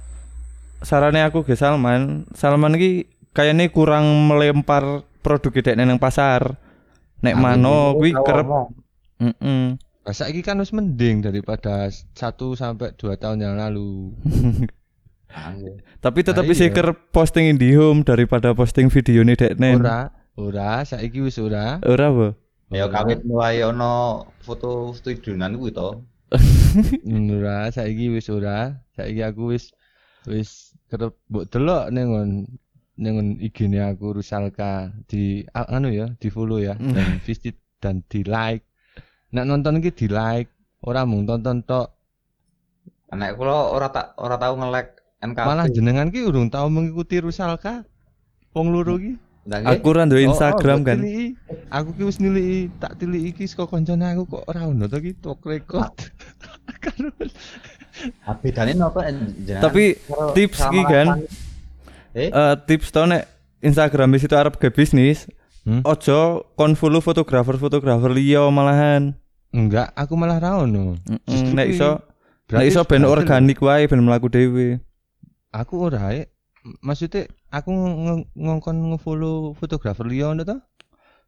[0.84, 6.60] sarane aku ge Salman, Salman iki kayaknya kurang melempar produk gede nang pasar.
[7.24, 8.48] Nek mano kuwi kerep
[9.24, 9.80] heeh.
[10.02, 12.18] Lah saiki kan wis mending daripada 1
[12.58, 14.12] sampai 2 tahun yang lalu.
[16.04, 16.76] Tapi tetep Nah, isi iya.
[16.76, 19.80] kerep posting IndiHome daripada posting video nih deknen.
[19.80, 20.12] Ora,
[20.42, 21.78] ora, saiki wis ora.
[21.86, 22.28] Ora apa?
[22.72, 26.00] Ya kawit mulai ono foto studionan kuwi to.
[27.36, 28.80] Ora, saiki wis ora.
[28.96, 29.76] Saiki aku wis
[30.24, 32.32] wis kerep mbok delok ning ngon
[32.96, 38.24] ning ngon IG-ne aku Rusalka di anu ya, di follow ya dan visit dan di
[38.24, 38.64] like.
[39.36, 40.48] Nek nonton iki di like,
[40.88, 41.92] ora mung tonton tok.
[43.12, 45.44] Nek kula ora tak ora tau nge-like NKP.
[45.44, 47.84] Malah jenengan ki urung tau mengikuti Rusalka.
[48.56, 49.31] Wong loro ki.
[49.42, 50.98] Aku ora duwe Instagram Oh, oh, kan.
[51.02, 51.28] tiliki.
[51.68, 55.12] Aku ki wis niliki, tak tiliki iki saka kancane aku kok ora ono to ki
[55.18, 55.96] tok record.
[58.26, 59.62] Ah, bedane napa jenengan?
[59.62, 59.94] Tapi
[60.34, 61.22] tips ki kan
[62.12, 63.28] Eh, eh tips to nek
[63.62, 65.30] Instagram itu arep ge bisnis,
[65.62, 65.86] Hmm?
[65.86, 69.14] ojo kon follow fotografer-fotografer liya malahan.
[69.54, 70.98] enggak, aku malah ra ono.
[71.06, 72.02] Mm, Nek iso
[72.50, 74.82] nek iso ben organik wae ben mlaku dhewe.
[75.54, 76.26] Aku ora e.
[76.62, 80.58] Maksudnya aku nge- ngongkon nge-follow fotografer liya ngono to?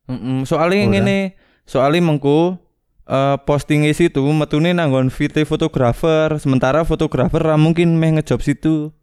[0.05, 0.91] Mm, soalnya Ora.
[0.93, 1.17] ngene,
[1.63, 2.61] soalnya mengko
[3.03, 8.93] eh posting situ metune nanggon VT fotografer, sementara fotografer ra mungkin meh ngejob situ.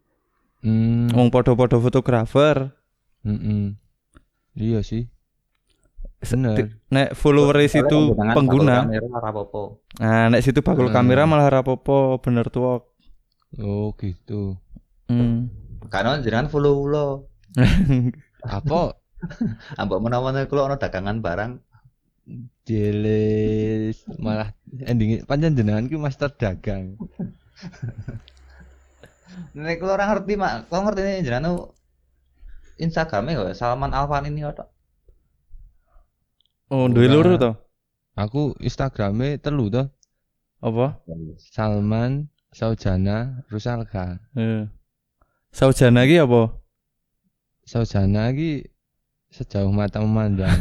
[0.61, 1.09] Hmm.
[1.11, 2.71] Wong padha-padha fotografer.
[3.25, 3.77] Mm-mm.
[4.55, 5.09] Iya sih.
[6.21, 6.77] Bener.
[6.91, 8.85] Nek follower situ pengguna.
[8.85, 9.09] kamera.
[9.99, 10.95] Nah, nek situ bakul Hmm.
[10.95, 12.85] kamera malah rapopo bener tuh.
[13.57, 14.61] Oh, gitu.
[15.09, 15.49] Hmm.
[15.89, 17.07] Karena jenengan follow kula.
[18.59, 18.99] Apa?
[19.81, 21.53] Ambek menawa kula ono dagangan barang.
[22.69, 24.55] Jeles malah
[24.87, 27.01] endingnya panjang jenengan ki master dagang.
[29.57, 30.69] Nek kula ora ngerti, Mak.
[30.69, 31.73] Kula ngerti ini jenengan
[32.81, 34.69] Instagramnya kok Salman Alvan ini kok.
[36.71, 37.53] Oh, duwe loro to.
[38.15, 39.91] Aku Instagramnya telu to.
[40.61, 41.01] Apa?
[41.41, 44.21] Salman, Saujana, Rusalka.
[44.37, 44.69] Eh.
[45.51, 46.55] Saujana iki apa?
[47.67, 48.71] Saujana ki
[49.31, 50.55] sejauh mata memandang.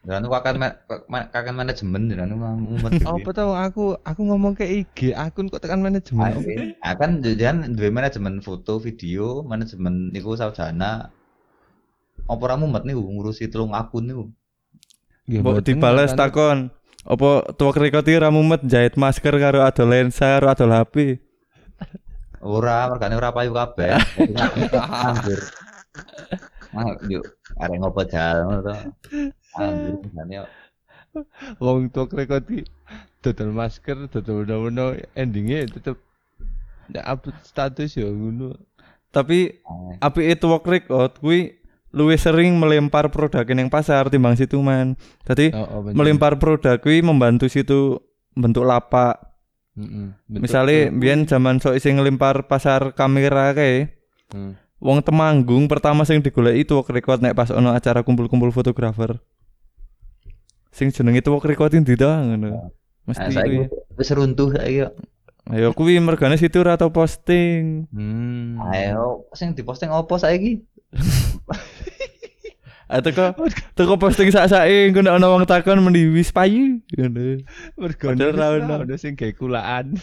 [0.00, 3.04] Jenengan nu kakek ma- ma- kakek manajemen jenengan nu ngumet.
[3.04, 6.32] Apa tau aku aku ngomong ke IG akun kok tekan Ah, manajemen.
[6.40, 6.54] oke.
[6.80, 11.12] Ah, kan jenengan duwe manajemen foto, video, manajemen niku saujana.
[12.24, 14.24] Apa ora mumet niku ngurusi telung akun niku?
[15.28, 16.18] Nggih, Mbok dibales kan.
[16.18, 16.58] takon.
[17.04, 21.20] Apa tuwek record iki ra mumet jahit masker karo adol lensa karo adol HP.
[22.40, 23.92] Ora, mergane ora payu kabeh.
[24.80, 25.40] Anjir.
[26.70, 27.26] Ah, yuk,
[27.58, 28.74] arek ngopo jalan ngono to.
[29.58, 30.44] Anjir, mergane yo.
[31.58, 32.62] Wong tua rekod ki
[33.20, 35.98] dodol masker, dodol wono endingnya tetep
[36.88, 38.54] nek upload status ya ngono.
[39.10, 39.58] Tapi
[39.98, 41.58] api itu work record kuwi
[41.90, 44.94] luwih sering melempar produk ning pasar timbang situ man.
[45.26, 45.98] Tadi Oh, oh, bener.
[45.98, 47.98] melempar produk kuwi membantu situ
[48.32, 49.18] bentuk lapak.
[49.80, 50.40] Mm-mm, betul.
[50.44, 53.96] Misalnya biyen zaman sok sing ngelempar pasar kamera kae,
[54.30, 54.54] Hmm.
[54.78, 59.18] wong Temanggung pertama sing digoleki itu work record nek pas ono acara kumpul-kumpul fotografer.
[60.70, 62.48] Sing jenenge itu work record ndi ta ngono.
[62.48, 62.68] Nah,
[63.08, 63.66] Mesti saiki kuwi.
[63.98, 64.84] wis runtuh saiki.
[64.84, 64.88] yo.
[65.50, 67.90] Ayo kuwi mergane situ ora tau posting.
[67.90, 68.60] Hmm.
[68.70, 70.62] Ayo, sing diposting opo saiki?
[72.90, 73.38] Atau kok
[73.78, 77.38] teko posting sak-sake engko nek ana wong takon mendhi wis payu ngono.
[77.78, 78.82] Mergo ora ono.
[78.82, 79.94] ono sing gawe kulaan.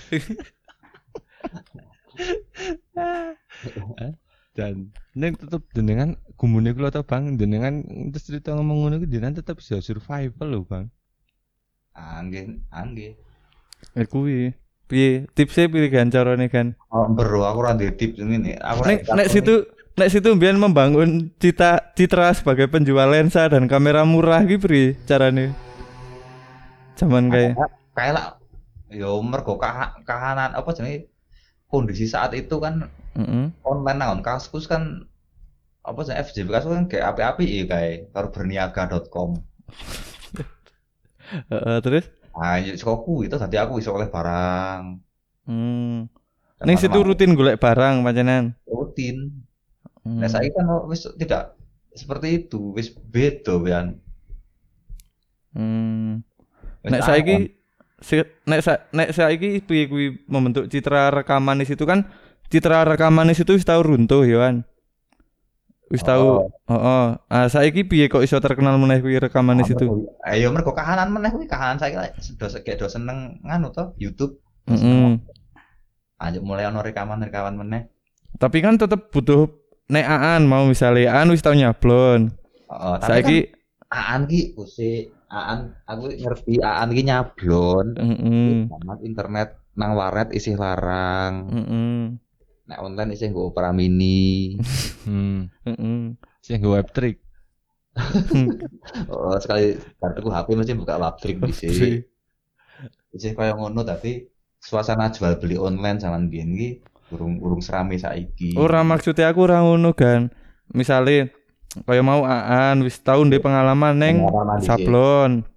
[4.56, 9.44] Dan neng tetep jenengan gumune kula to Bang, jenengan terus cerita ngomong ngono ki jenengan
[9.44, 10.88] tetep bisa survival lho Bang.
[11.92, 13.20] Angge, angge.
[14.00, 14.56] Eh kuwi.
[14.88, 16.72] Piye tipsnya pilih kan carane kan?
[16.96, 18.56] Oh, bro, aku ora ndek tips ngene.
[18.64, 19.68] Aku Nek nek situ
[19.98, 25.58] nek situ mbiyen membangun cita citra sebagai penjual lensa dan kamera murah iki piye carane?
[26.93, 27.58] Zaman kayak
[27.98, 28.26] kayak lah
[28.93, 31.10] yo mergo kah- kahanan apa jenenge
[31.68, 32.88] kondisi saat itu kan
[33.18, 33.52] heeh.
[33.66, 35.10] online naon kaskus kan
[35.82, 39.30] apa sih FJB kaskus kan kayak api-api ya kayak karo berniaga.com
[41.52, 42.06] Heeh, terus
[42.38, 45.02] nah ya saka kuwi itu tadi aku iso oleh barang
[45.50, 45.98] hmm.
[46.66, 48.58] Ning situ rutin golek barang pancenan.
[48.66, 49.45] rutin
[50.08, 50.24] Hmm.
[50.24, 51.60] nah saya kan wis tidak
[51.91, 53.99] seperti itu wis beda kan
[55.58, 56.22] Hmm.
[56.86, 57.36] Wis Nek saiki
[57.97, 62.05] si- nek sa, nek saiki piye kuwi membentuk citra rekaman di situ kan
[62.53, 64.55] citra rekaman di situ wis tau runtuh ya kan.
[65.89, 66.45] Wis tau.
[66.70, 67.05] Heeh.
[67.26, 70.05] Ah saiki piye kok iso terkenal meneh kuwi rekaman situ?
[70.22, 74.38] Ayo mergo kahanan meneh kuwi kahanan saiki lek do kayak do seneng nganu to YouTube.
[74.70, 75.18] Heeh.
[76.22, 77.89] Anjuk mulai ono rekaman-rekaman meneh.
[78.38, 79.49] Tapi kan tetep butuh
[79.88, 82.32] nek Aan mau misalnya Aan wis tau nyablon.
[82.68, 83.56] Heeh, tapi Saiki kan
[83.88, 87.88] Aan ki usih Aan aku ngerti Aan ki nyablon.
[87.96, 88.68] heeh.
[88.84, 91.48] Amat internet nang warnet isih larang.
[91.52, 92.02] Heeh.
[92.68, 94.56] Nek online isih nggo Opera Mini.
[95.08, 95.48] Hmm.
[95.64, 96.20] Heeh.
[96.44, 97.24] Sing web trick.
[99.08, 102.04] Oh, sekali kartuku HP mesti buka labstream dhisik.
[103.16, 104.28] Isih kaya ngono tapi
[104.60, 106.70] suasana jual beli online zaman biyen ki
[107.14, 108.55] urung urung serame saiki.
[108.60, 110.32] Ora maksudnya aku ora ngono kan.
[110.72, 111.32] Misale
[111.86, 114.16] kaya mau Aan wis tau ndek pengalaman neng
[114.64, 115.47] sablon.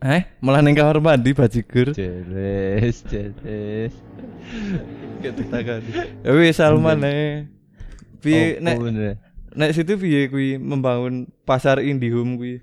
[0.00, 1.92] Eh, malah neng kamar mandi bajigur.
[1.92, 3.92] Jeles, jeles.
[5.20, 5.80] Ketutakan.
[6.24, 7.48] Ya wis Salman eh.
[8.20, 8.76] Piye nek
[9.56, 12.54] nek situ piye kuwi membangun pasar IndiHome kuwi?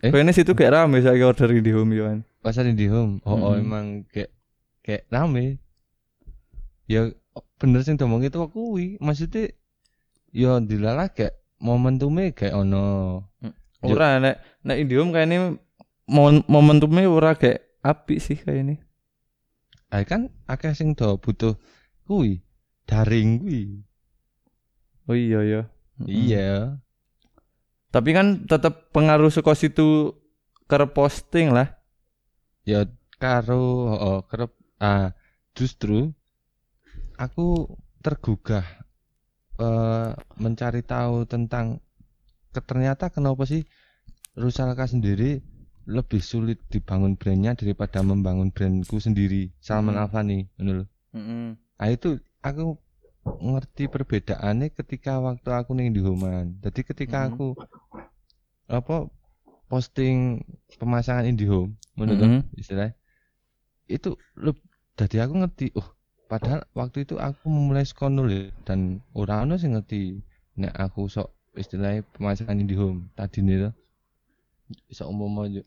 [0.00, 0.08] Eh?
[0.08, 2.18] Kayaknya situ kayak rame saiki order IndiHome yo kan.
[2.40, 3.20] Pasar Indihome.
[3.28, 4.32] Oh, oh emang kayak
[4.80, 5.60] kayak rame.
[6.90, 7.14] Ya
[7.62, 8.98] bener sing domong itu kuwi.
[8.98, 9.54] Maksudnya
[10.34, 13.22] ya dilalah kayak momentumnya kayak ono.
[13.86, 13.94] Yo.
[13.94, 15.38] Ora nek nek IndiHome kayaknya
[16.10, 18.76] mon momentumnya ora kayak apik sih kayak ini.
[19.94, 21.54] Ah kan akeh sing do butuh
[22.10, 22.42] kuwi
[22.90, 23.86] daring kuwi.
[25.06, 25.62] Oh iya ya.
[26.02, 26.82] Iya.
[27.94, 30.18] Tapi kan tetap pengaruh saka situ
[30.66, 31.78] ke posting lah.
[32.66, 32.86] Ya
[33.18, 35.14] karo oh, kerep ah
[35.54, 36.14] justru
[37.20, 37.68] aku
[38.00, 38.64] tergugah
[39.60, 40.10] eh
[40.40, 41.84] mencari tahu tentang
[42.50, 43.68] ke- ternyata kenapa sih
[44.32, 45.44] Rusalka sendiri
[45.84, 50.04] lebih sulit dibangun brandnya daripada membangun brandku sendiri Salman Hmm.
[50.06, 50.84] Alfani ngono lho.
[51.12, 51.48] Heeh.
[51.58, 52.78] Nah itu aku
[53.20, 56.56] ngerti perbedaannya ketika waktu aku ning Indihome.
[56.64, 57.28] Jadi ketika Mhm.
[57.28, 57.46] aku
[58.70, 58.96] apa
[59.68, 60.40] posting
[60.80, 62.42] pemasangan Indihome ngono toh, Mhm.
[62.56, 62.94] istilahnya
[63.90, 64.14] itu
[64.96, 65.88] jadi aku ngerti oh
[66.30, 70.22] padahal waktu itu aku memulai sekon nulis dan orang ono sing ngerti
[70.62, 73.74] nek aku sok istilahnya pemasangan Indihome tadi nih tuh
[74.86, 75.66] bisa umum yo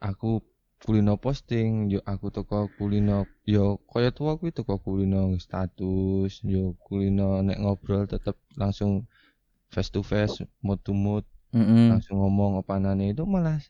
[0.00, 0.40] aku
[0.80, 7.44] kulino posting yo aku toko kulino yo kaya tua aku toko kulino status yo kulino
[7.44, 9.04] nek ngobrol tetep langsung
[9.68, 11.86] face to face mood to mood Heeh.
[11.94, 13.14] langsung ngomong opanane.
[13.14, 13.62] Itu malah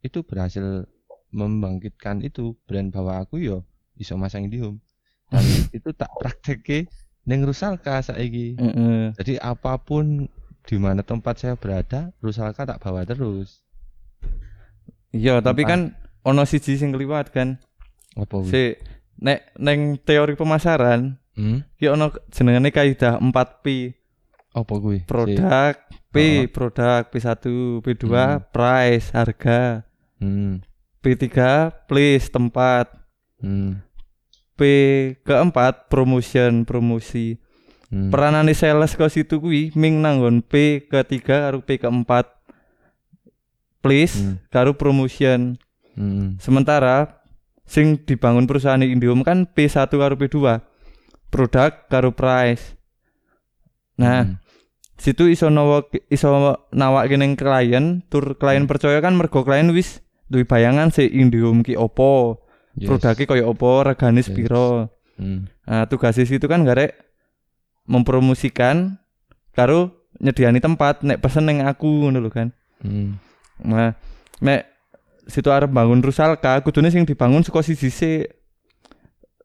[0.00, 0.88] itu berhasil
[1.34, 3.66] membangkitkan itu brand bahwa aku yo
[4.00, 4.80] iso masang Indihome
[5.28, 6.86] dan itu tak praktekke
[7.22, 9.12] ning Rusalka saiki Heeh.
[9.14, 10.30] jadi apa pun
[10.62, 13.62] di mana tempat saya berada Rusalka tak bawa terus
[15.10, 17.56] Iya, tapi kan ono siji sing kliwat kan.
[18.12, 18.36] apa?
[18.44, 18.76] Si
[19.16, 21.58] nek neng teori pemasaran hmm?
[21.74, 23.96] ki ono jenengane kaidah 4P.
[24.52, 25.74] apa kuwi Si- Produk,
[26.10, 26.48] P Heeh.
[26.48, 27.44] produk, P1,
[27.78, 28.40] P2 Hmm.
[28.46, 29.84] price, harga,
[30.18, 30.60] hmm.
[30.98, 31.24] P3
[31.84, 32.88] place, tempat,
[33.36, 33.84] Hmm.
[34.56, 34.60] P
[35.22, 37.36] keempat promotion, promosi.
[37.92, 38.10] Hmm.
[38.10, 42.26] Peranane sales ke situ kuwi ming nanggon P ketiga karo P keempat.
[43.84, 44.42] Place Hmm.
[44.50, 45.60] karo promotion.
[45.94, 46.40] Hmm.
[46.42, 47.22] Sementara
[47.68, 50.58] sing dibangun perusahaan Indihome kan P1 karo P2.
[51.30, 52.74] Produk karo price.
[53.96, 54.36] Nah, Hmm.
[54.98, 56.28] situ iso nawa iso
[56.72, 58.70] nawake ning klien, tur klien Hmm.
[58.70, 62.42] percaya kan mergo klien wis duwe bayangan si Indihome ki opo,
[62.76, 62.88] Yes.
[62.92, 64.28] produknya kaya opo, regane Yes.
[64.28, 64.92] sepiro.
[65.16, 65.48] Hmm.
[65.64, 66.92] Nah, tugasnya situ kan garek
[67.88, 68.98] mempromosikan
[69.56, 72.52] karo nyediani tempat nek pesen ning aku ngono lho kan.
[72.84, 73.16] Hmm.
[73.64, 73.96] Nah,
[74.44, 74.68] nek
[75.24, 78.24] situ arep bangun Rusalka, kudune sing dibangun saka siji sik.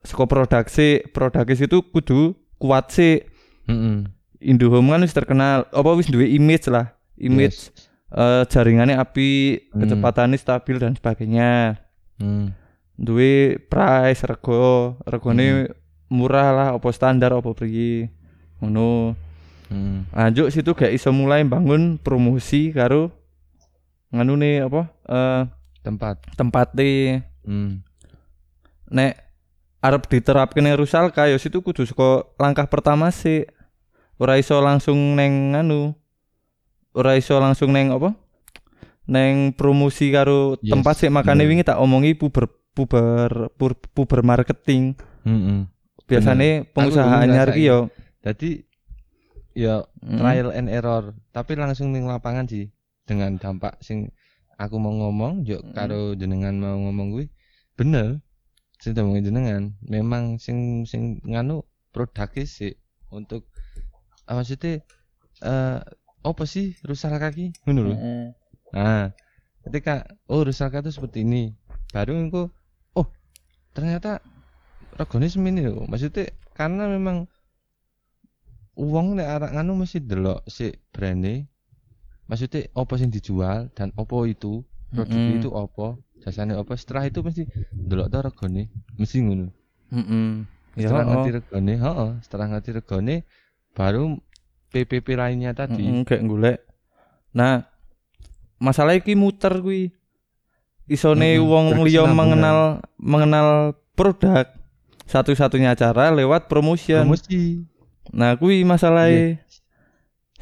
[0.04, 3.30] Saka produk sik, produknya situ kudu kuat sik.
[3.70, 4.10] Hmm.
[4.42, 6.98] Indohome kan wis terkenal, apa wis duwe image lah.
[7.22, 7.88] Image Yes.
[8.12, 9.30] eh, jaringannya api,
[9.72, 9.86] Hmm.
[9.86, 11.78] kecepatannya stabil dan sebagainya.
[12.18, 12.58] Hmm.
[13.00, 15.72] Duwe price, rego, regone
[16.12, 18.12] murah lah, apa standar, apa priye.
[18.60, 19.16] Ngono.
[19.72, 20.04] Hmm.
[20.12, 23.22] Lanjut situ gak iso mulai bangun promosi karo
[24.12, 25.42] nganu nih apa eh
[25.82, 27.80] tempat tempat hmm.
[28.92, 29.14] nek
[29.82, 33.48] arep diterapkan yang Rusalka ya situ kudu saka langkah pertama sih
[34.22, 35.96] ora iso langsung neng nganu
[36.94, 38.14] ora iso langsung neng apa
[39.10, 41.50] neng promosi karo Yes, tempat sih makanya bener.
[41.50, 45.70] wingi tak omongi puber puber pur- puber marketing Hmm.
[46.08, 47.58] biasanya pengusaha Aku dulu anyar ngerasain.
[47.58, 47.80] ki yo
[48.22, 48.50] jadi
[49.52, 50.18] ya Mm.
[50.18, 52.72] trial and error tapi langsung ning lapangan sih
[53.04, 54.10] dengan dampak sing
[54.56, 55.76] aku mau ngomong yo Mm.
[55.76, 57.26] karo jenengan mau ngomong kuwi
[57.76, 58.24] bener
[58.80, 61.62] sing ngomongin jenengan memang sing sing nganu
[61.92, 62.74] produk sih
[63.12, 63.46] untuk
[64.26, 64.80] ah, maksudnya
[65.44, 65.80] eh
[66.22, 67.94] apa sih Rusalka ki ngono lho.
[67.98, 68.26] Heeh.
[68.72, 69.10] Nah,
[69.66, 71.58] ketika oh Rusalka itu seperti ini,
[71.90, 72.50] baru engko oh
[73.72, 74.20] ternyata
[74.96, 75.88] regane semini lho.
[75.88, 77.28] Maksudnya karena memang
[78.78, 81.48] uang nek arek nganu mesti delok si brande.
[82.28, 85.40] Maksudnya apa sing dijual dan apa itu produk Mm-mm.
[85.40, 88.64] itu apa jasane apa setelah itu mesti delok to regane
[88.96, 89.48] mesti ngono.
[89.92, 90.48] Heeh.
[90.80, 91.10] Ya, Setelah oh.
[91.12, 93.16] ngerti regane, heeh, setelah ngerti regane
[93.76, 94.16] baru
[94.72, 95.84] PPP lainnya tadi.
[95.84, 96.58] Heeh, kayak golek.
[97.36, 97.68] Nah,
[98.56, 99.92] masalah iki muter kuwi.
[100.90, 104.50] Isone Mm-mm, wong liya mengenal mengenal produk
[105.12, 107.04] satu-satunya cara lewat promotion.
[107.04, 107.68] Promosi.
[108.16, 109.44] Nah, kuwi masalahnya.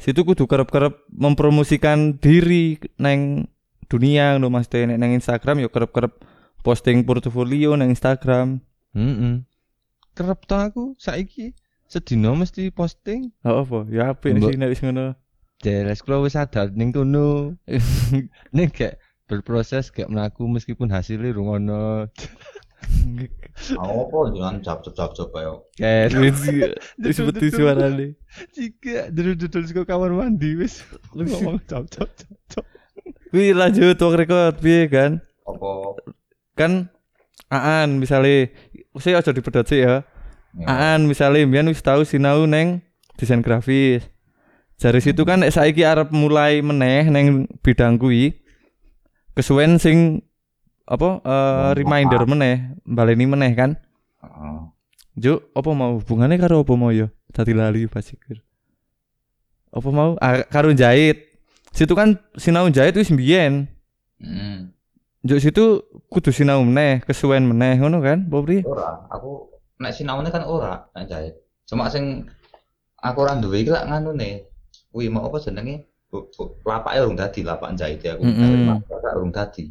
[0.00, 3.50] Situ kudu kerep-kerep mempromosikan diri neng
[3.90, 4.86] dunia ngono Mas Teh.
[4.86, 6.24] Nek nang Instagram yo kerep-kerep
[6.64, 8.64] posting portofolio nang Instagram.
[8.96, 9.44] Heeh.
[10.16, 11.52] Kerep to aku saiki
[11.84, 13.34] sedina mesti posting.
[13.44, 13.84] Oh apa?
[13.92, 15.18] Ya apik sih nek wis ngono.
[15.60, 17.60] Jelas kalau wis sadar ning kono.
[18.78, 18.96] gak
[19.30, 22.10] berproses gak melaku meskipun hasilnya rungono.
[23.78, 25.54] Apa jangan jawab-jawab ayo.
[25.78, 26.38] Kayak Wis
[26.98, 28.18] wis seperti suarane.
[28.56, 30.82] jika dudul-dudul saka kamar mandi wis
[31.14, 32.64] ngomong cap cap cap cap.
[33.30, 35.22] Kuwi lanjut work record piye kan?
[35.46, 36.02] Apa?
[36.58, 36.90] Kan
[37.50, 38.54] Aan misalnya
[39.02, 40.06] saya aja dipedot sih ya.
[40.54, 40.66] Ya.
[40.66, 42.86] Aan misalnya mbiyen wis tau sinau neng
[43.18, 44.06] desain grafis.
[44.80, 48.38] Dari situ kan saiki arep mulai meneh neng bidang kuwi.
[49.40, 50.20] Kesuwen sing
[50.84, 53.80] apa Oh, reminder meneh, baleni meneh kan.
[54.20, 54.60] Heeh.
[55.16, 57.08] Juk, apa mau hubungannya karo apa mau ya?
[57.32, 58.44] Tadi lali pas pikir.
[59.72, 60.20] Apa mau?
[60.20, 61.24] Ah, karo jahit.
[61.72, 63.64] Situ kan sinau jahit wis mbiyen.
[64.20, 64.76] Hmm.
[65.24, 65.64] Juk situ
[66.12, 68.60] kudu sinau meneh, kesuwen meneh ngono kan, apa priye?
[68.68, 71.34] Ora, aku nek sinaune kan ora nek jahit.
[71.64, 72.28] Cuma sing
[73.00, 74.44] aku ora duwe iki lak nganune.
[74.92, 75.89] Kuwi mau apa jenenge?
[76.66, 78.22] Lapake urung dadi, lapak jahit aku.
[78.26, 78.82] Mm-mm.
[78.90, 79.70] Lapak urung dadi.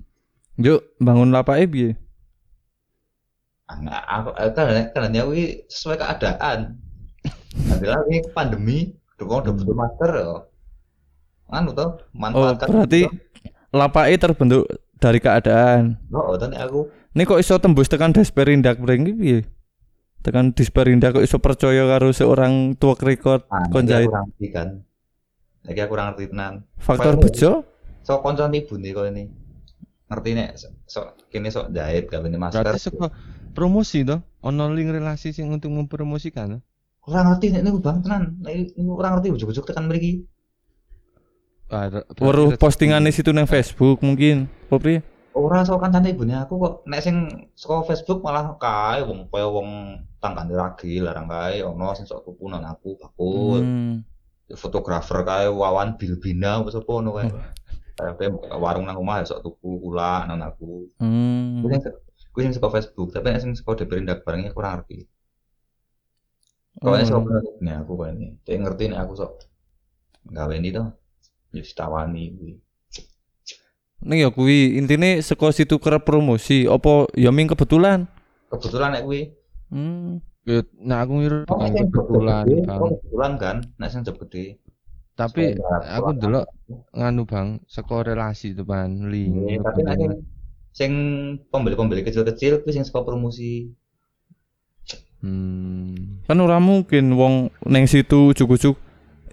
[0.55, 1.89] Juk, bangun lapake piye?
[3.69, 6.59] Ah, nggak, aku eh, kan kan aku iki sesuai keadaan.
[7.69, 8.79] Adalah ini pandemi,
[9.19, 10.29] dukung udah butuh masker ya.
[11.49, 12.67] Anu toh, Oh, manfaatkan.
[12.69, 13.01] berarti
[13.69, 14.63] lapake terbentuk
[14.97, 15.97] dari keadaan.
[16.09, 19.39] Oh, oh, nek aku Ini kok iso tembus tekan Desperindak mreng iki piye?
[20.21, 24.09] Tekan Desperindak kok iso percaya karo seorang tuak record kon iki aku jahit.
[24.09, 24.67] kurang kan.
[25.67, 26.53] Lagi aku kurang ngerti tenan.
[26.79, 27.51] Faktor bejo?
[28.05, 29.23] So konco ibu nih kok ini.
[30.09, 30.99] Ngerti nek so, so
[31.29, 32.65] kini sok jahit gawe masker.
[32.65, 33.13] Berarti saka
[33.53, 36.57] promosi to, ono link relasi sing untuk mempromosikan.
[37.03, 38.39] Kurang ngerti nek niku Bang tenan.
[38.41, 40.25] Nek ini kurang ngerti ujug-ujug tekan mriki.
[41.69, 41.85] Ah,
[42.17, 42.61] Weruh rezeki.
[42.65, 44.49] postingane situ nang Facebook mungkin.
[44.73, 44.99] Apa priye?
[45.37, 47.15] Ora sok kancane ibune aku kok nek sing
[47.53, 49.69] saka Facebook malah kae wong kaya wong
[50.17, 53.61] tanggane ragi larang kae ono sing sok tuku nang aku bakul.
[53.61, 54.01] Hmm.
[54.57, 57.29] Fotografer kae Wawan Bilbina apa sapa ngono kae.
[58.31, 60.87] Buka warung nang omah sok tuku kula nang aku.
[61.03, 61.59] Hmm.
[61.61, 61.93] Kuwi sing
[62.31, 65.03] kuwi sing saka Facebook, tapi nek sing saka Deperindak barangnya kurang ngerti.
[66.79, 67.43] Pokoknya sok Oh.
[67.59, 68.27] nih aku kok ini.
[68.47, 69.31] Dia ngerti nih aku sok
[70.31, 70.87] gawe ini tuh.
[71.51, 72.53] Ya ditawani kuwi.
[73.99, 78.07] Ning ya kuwi intine saka situ kerep promosi apa ya ming kebetulan.
[78.47, 79.35] Kebetulan nek kuwi
[79.69, 80.17] Hmm.
[80.47, 82.79] Ya, Nah aku ngiru Oh, kebetulan, gede, Bang.
[82.79, 84.57] oh, kebetulan kan, nek sing gede.
[85.13, 86.47] Tapi aku delok
[86.95, 89.35] nganu Bang, saka relasi itu Bang, link.
[89.51, 89.97] Iya, tapi nek
[90.71, 90.91] sing
[91.51, 93.75] pembeli-pembeli kecil-kecil kuwi sing saka promosi.
[95.19, 96.23] Hmm.
[96.23, 98.79] Kan ora mungkin wong neng situ ujug-ujug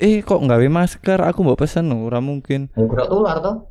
[0.02, 2.66] eh kok nggawe masker aku mbok pesen ora mungkin.
[2.74, 3.70] Gerak tular toh.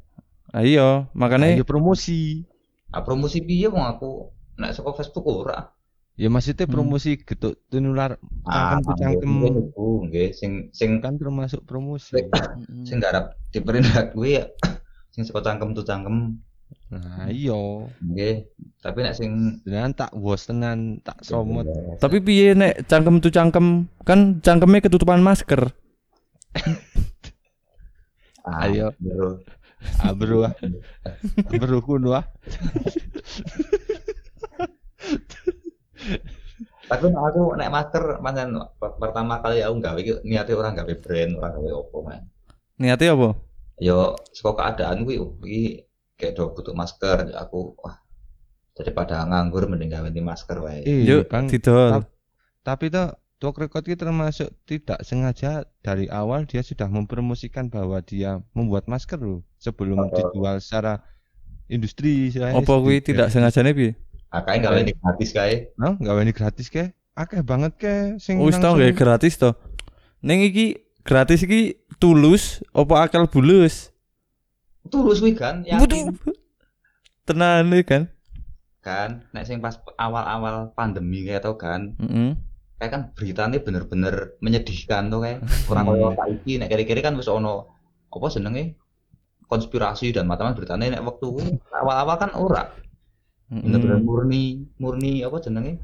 [0.56, 2.48] Ah iya, makane Ayo promosi.
[2.96, 5.75] Ah promosi piye wong aku nek saka Facebook ora.
[6.16, 6.72] Ya maksudnya Hmm.
[6.72, 8.16] promosi getuk tunular
[8.48, 12.16] Ah, cangkem cangkem nggih, niku, nggih sing sing kan termasuk promosi.
[12.16, 12.88] Hmm.
[12.88, 14.48] sing garap diperindak kuwi ya
[15.12, 16.40] sing saka cangkem tuh cangkem.
[16.88, 17.60] Nah, iya.
[18.00, 18.48] Nggih.
[18.80, 21.68] Tapi nek sing Dengan tak bos tenan, tak somot.
[22.00, 25.68] Tapi piye nek cangkem tu cangkem kan cangkemnya ketutupan masker.
[28.46, 28.94] Ah, Ayo.
[29.02, 29.42] bro.
[29.98, 30.54] Ah, bro, ah.
[31.60, 32.30] bro kuno ah.
[36.86, 41.32] Tapi aku nek masker pancen per- pertama kali aku gawe iki niate orang gawe brand,
[41.36, 42.22] orang gawe opo man.
[42.76, 43.30] Niatnya apa?
[43.76, 43.98] Yo
[44.30, 45.84] saka keadaan kuwi oh, iki
[46.16, 48.00] kayak do butuh masker ya aku wah
[48.72, 50.84] daripada nganggur mending gawe di masker wae.
[50.86, 51.48] Yuk, Bang.
[51.48, 51.92] didol.
[51.92, 52.12] tap-
[52.62, 58.40] Tapi tuh Talk Record itu termasuk tidak sengaja dari awal dia sudah mempromosikan bahwa dia
[58.52, 60.08] membuat masker loh sebelum Oh.
[60.08, 61.04] dijual secara
[61.68, 62.32] industri.
[62.32, 63.06] Apa kuwi sedikit.
[63.06, 63.92] tidak sengajane piye?
[64.36, 65.72] Ah kae gawe ini gratis kae.
[65.80, 66.92] Nah, nggak ini gratis ke?
[67.16, 69.56] Akeh banget ke sing Wis tau nggak gratis to.
[70.20, 70.76] Ning iki
[71.08, 73.96] gratis iki tulus apa akal bulus?
[74.92, 76.12] Tulus kuwi kan yakin
[77.24, 78.04] Tenan iki kan.
[78.86, 82.38] kan nek sing pas awal-awal pandemi kayak tau kan Heeh.
[82.78, 85.42] kayak kan beritanya bener-bener menyedihkan tuh kayak
[85.74, 87.66] orang kaya saiki nek kiri-kiri kan wis ono
[88.14, 88.78] apa jenenge
[89.50, 92.70] konspirasi dan macam-macam beritanya nek waktu kuwi awal-awal kan ora
[93.48, 94.08] bener-bener Mm-mm.
[94.08, 94.44] murni
[94.76, 95.78] murni apa jenenge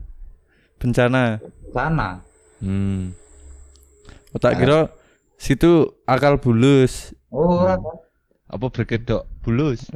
[0.76, 1.38] Bencana.
[1.70, 2.26] sana
[2.58, 3.14] Hmm.
[4.30, 4.94] Oh, tak kira
[5.36, 7.10] situ akal bulus.
[7.28, 7.98] oh ora kan
[8.48, 9.88] Apa berkedok bulus?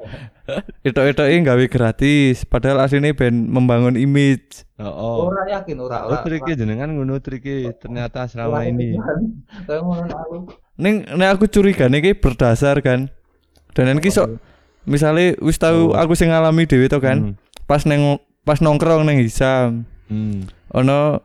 [0.86, 4.64] Etok-etoke gawe gratis, padahal aslinya ben membangun image.
[4.76, 4.88] Oh.
[4.88, 5.16] oh.
[5.28, 8.94] ora yakin ora Oh, ora triknya jenengan ngono triknya ternyata selama ini.
[8.94, 9.18] yakin.
[9.66, 10.36] kayak ngono aku
[10.76, 13.12] Ning nek aku curiga iki berdasar kan.
[13.70, 14.40] Dan iki sok
[14.88, 17.34] misale wis tahu aku sing ngalami dhewe to kan.
[17.34, 17.34] Hmm.
[17.68, 19.84] Pas neng pas nongkrong neng Hisam.
[20.10, 20.48] Hmm.
[20.74, 21.22] Ono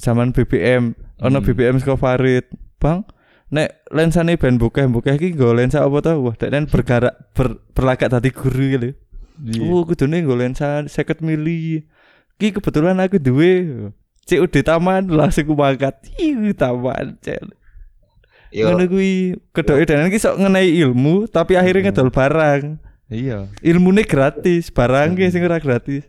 [0.00, 1.46] zaman BBM, ono Hmm.
[1.46, 2.44] BBM saka Farid.
[2.80, 3.08] Bang,
[3.48, 6.20] nek lensane ben bokeh-bokeh iki nggo lensa apa to?
[6.20, 8.90] Wah, deknen bergerak ber, berlagak dadi guru lho.
[9.40, 9.66] Iya.
[9.66, 11.88] Oh, kudune nggo lensa 50 mili.
[12.36, 13.90] Ki kebetulan aku duwe.
[14.24, 16.00] COD taman langsung mangkat.
[16.16, 17.52] Ih, taman cel.
[18.54, 22.78] Yo Ngono kuwi kedoke dan iki sok ngenai ilmu tapi akhirnya ngedol barang.
[23.10, 23.50] Iya.
[23.60, 26.06] Ilmune gratis, barangnya sing ora gratis.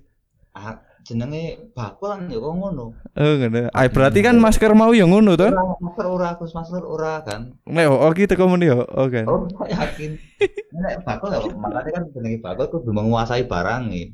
[0.55, 3.67] ah, jenenge bakul kan yo kok ngono Oh, ngono.
[3.75, 5.51] Ah, berarti kan masker mau ya ngono to?
[5.83, 9.27] masker ora Gus masker ora kan Nek oh iki teko muni yo, oh kan.
[9.27, 9.43] Oh,
[9.73, 10.15] yakin.
[10.71, 14.05] Nek bakul ya makanya kan jenenge bakul kudu menguasai barang nih.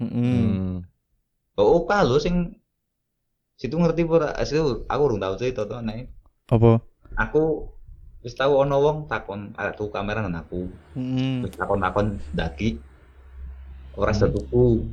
[0.00, 0.08] Heeh.
[0.16, 0.72] Hmm.
[1.54, 2.56] Oh, oka lho sing
[3.54, 4.32] situ ngerti ora?
[4.42, 6.08] Situ aku urung tau cerita to nek.
[6.48, 6.80] Apa?
[7.16, 7.72] Aku
[8.20, 10.68] wis tau ono wong takon arek tuku kamera nang aku.
[10.92, 11.44] Heeh.
[11.46, 12.76] Wis takon-takon daki.
[13.96, 14.32] Ora hmm.
[14.36, 14.84] tuku.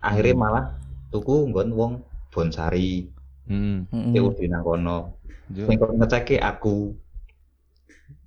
[0.00, 0.64] Akhirnya malah
[1.08, 1.92] tuku nggon wong
[2.28, 3.08] bonsari.
[3.48, 3.88] Hmm.
[3.88, 4.12] Heeh.
[4.20, 4.98] COD nang kono.
[5.50, 5.64] Yo.
[5.64, 6.92] Sing kon ngeceke aku.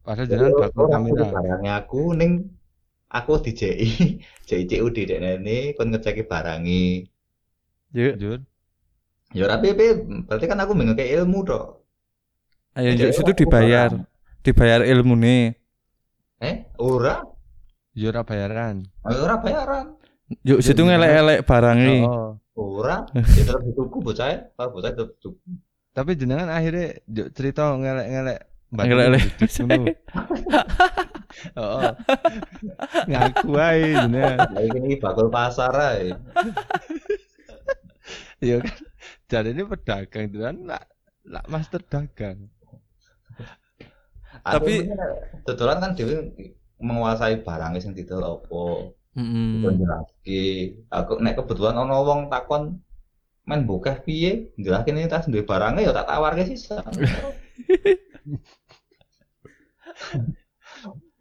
[0.03, 1.23] Padahal jenengan bakal kamera.
[1.31, 2.31] barangnya aku ning
[3.07, 4.19] aku dijeki.
[4.49, 7.07] Jeki COD dekne kon ngeceke barange.
[7.93, 8.39] Yuk, Jur.
[9.33, 9.73] Ya ora piye
[10.25, 11.82] berarti kan aku mengke ilmu to.
[12.77, 13.89] Ayo Ya, yuk situ dibayar.
[14.43, 15.55] Dibayar ilmune.
[16.43, 17.23] Eh, ora.
[17.93, 18.83] Yo ora bayaran.
[19.05, 19.85] Ayo ora bayaran.
[20.43, 21.95] Yuk situ ngelek-elek barangnya.
[22.03, 22.31] Oh.
[22.53, 23.05] Ora.
[23.37, 25.37] Ya terus dituku bocah, kalau bocah dituku.
[25.93, 28.39] Tapi jenengan akhirnya yo cerita ngelek-ngelek
[28.73, 29.23] Mbak Ngelek-ngelek.
[29.61, 29.85] Ngono.
[31.57, 31.81] Oh.
[33.09, 34.37] Ngaku ae jenengan.
[34.53, 36.13] Lah iki bakul pasar ae.
[38.37, 38.77] Iya kan.
[39.29, 40.83] Jadi ini pedagang itu kan lah
[41.25, 42.53] lah master dagang.
[44.43, 44.91] Tapi-
[45.47, 46.35] dodolan kan dhewe
[46.83, 48.43] menguasai barang sing didol.
[49.15, 49.61] Heeh.
[49.63, 50.43] Kon jelaske.
[50.91, 52.83] Aku nek kebetulan ono wong takon
[53.47, 54.51] main bokeh piye?
[54.59, 56.83] Jelaske ini tas duwe barangnya ya tak tawarke sisa.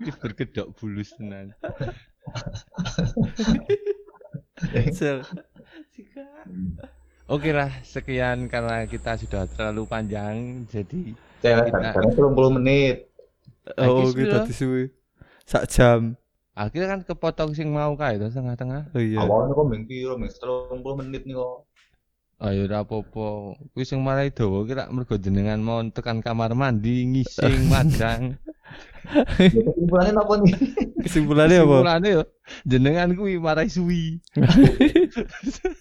[0.02, 1.54] Ini berkedok bulus tenan.
[7.30, 13.11] Oke lah, sekian karena kita sudah terlalu panjang, jadi Cewek Kita- kan 30 menit.
[13.78, 14.46] Oh, Lagi kita sudah.
[14.46, 14.82] disuwe.
[15.46, 16.18] Sak jam.
[16.52, 18.92] akhirnya kan kepotong sing mau kae to tengah-tengah.
[18.92, 19.24] Oh iya.
[19.24, 21.64] Awalnya kok ming piro, ming 30 menit nih kok.
[22.42, 23.54] Ayo ora apa-apa.
[23.72, 28.36] Kuwi sing marai dawa ki rak mergo jenengan mau tekan kamar mandi, ngising, madang.
[29.38, 30.54] Ya kesimpulannya apa nih?
[31.06, 31.70] Kesimpulannya apa?
[31.70, 32.22] Kesimpulannya yo
[32.66, 34.18] jenengan kuwi marai suwi.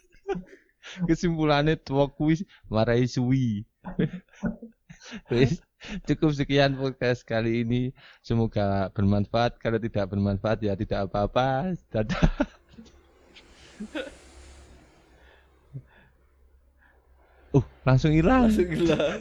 [1.08, 3.64] Kesimpulannya tua kuwi marai suwi.
[5.34, 5.62] Wis,
[6.08, 7.91] cukup sekian podcast kali ini.
[8.22, 9.58] Semoga bermanfaat.
[9.58, 11.74] Kalau tidak bermanfaat ya tidak apa-apa.
[11.90, 12.30] Dadah.
[17.52, 18.48] Uh, langsung hilang.
[18.48, 19.20] gila.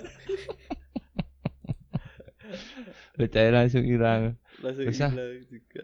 [3.19, 4.39] Bocahnya langsung hilang.
[4.63, 5.83] Langsung hilang juga.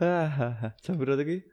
[0.00, 0.72] Hahaha.
[0.80, 1.44] Jam berapa lagi?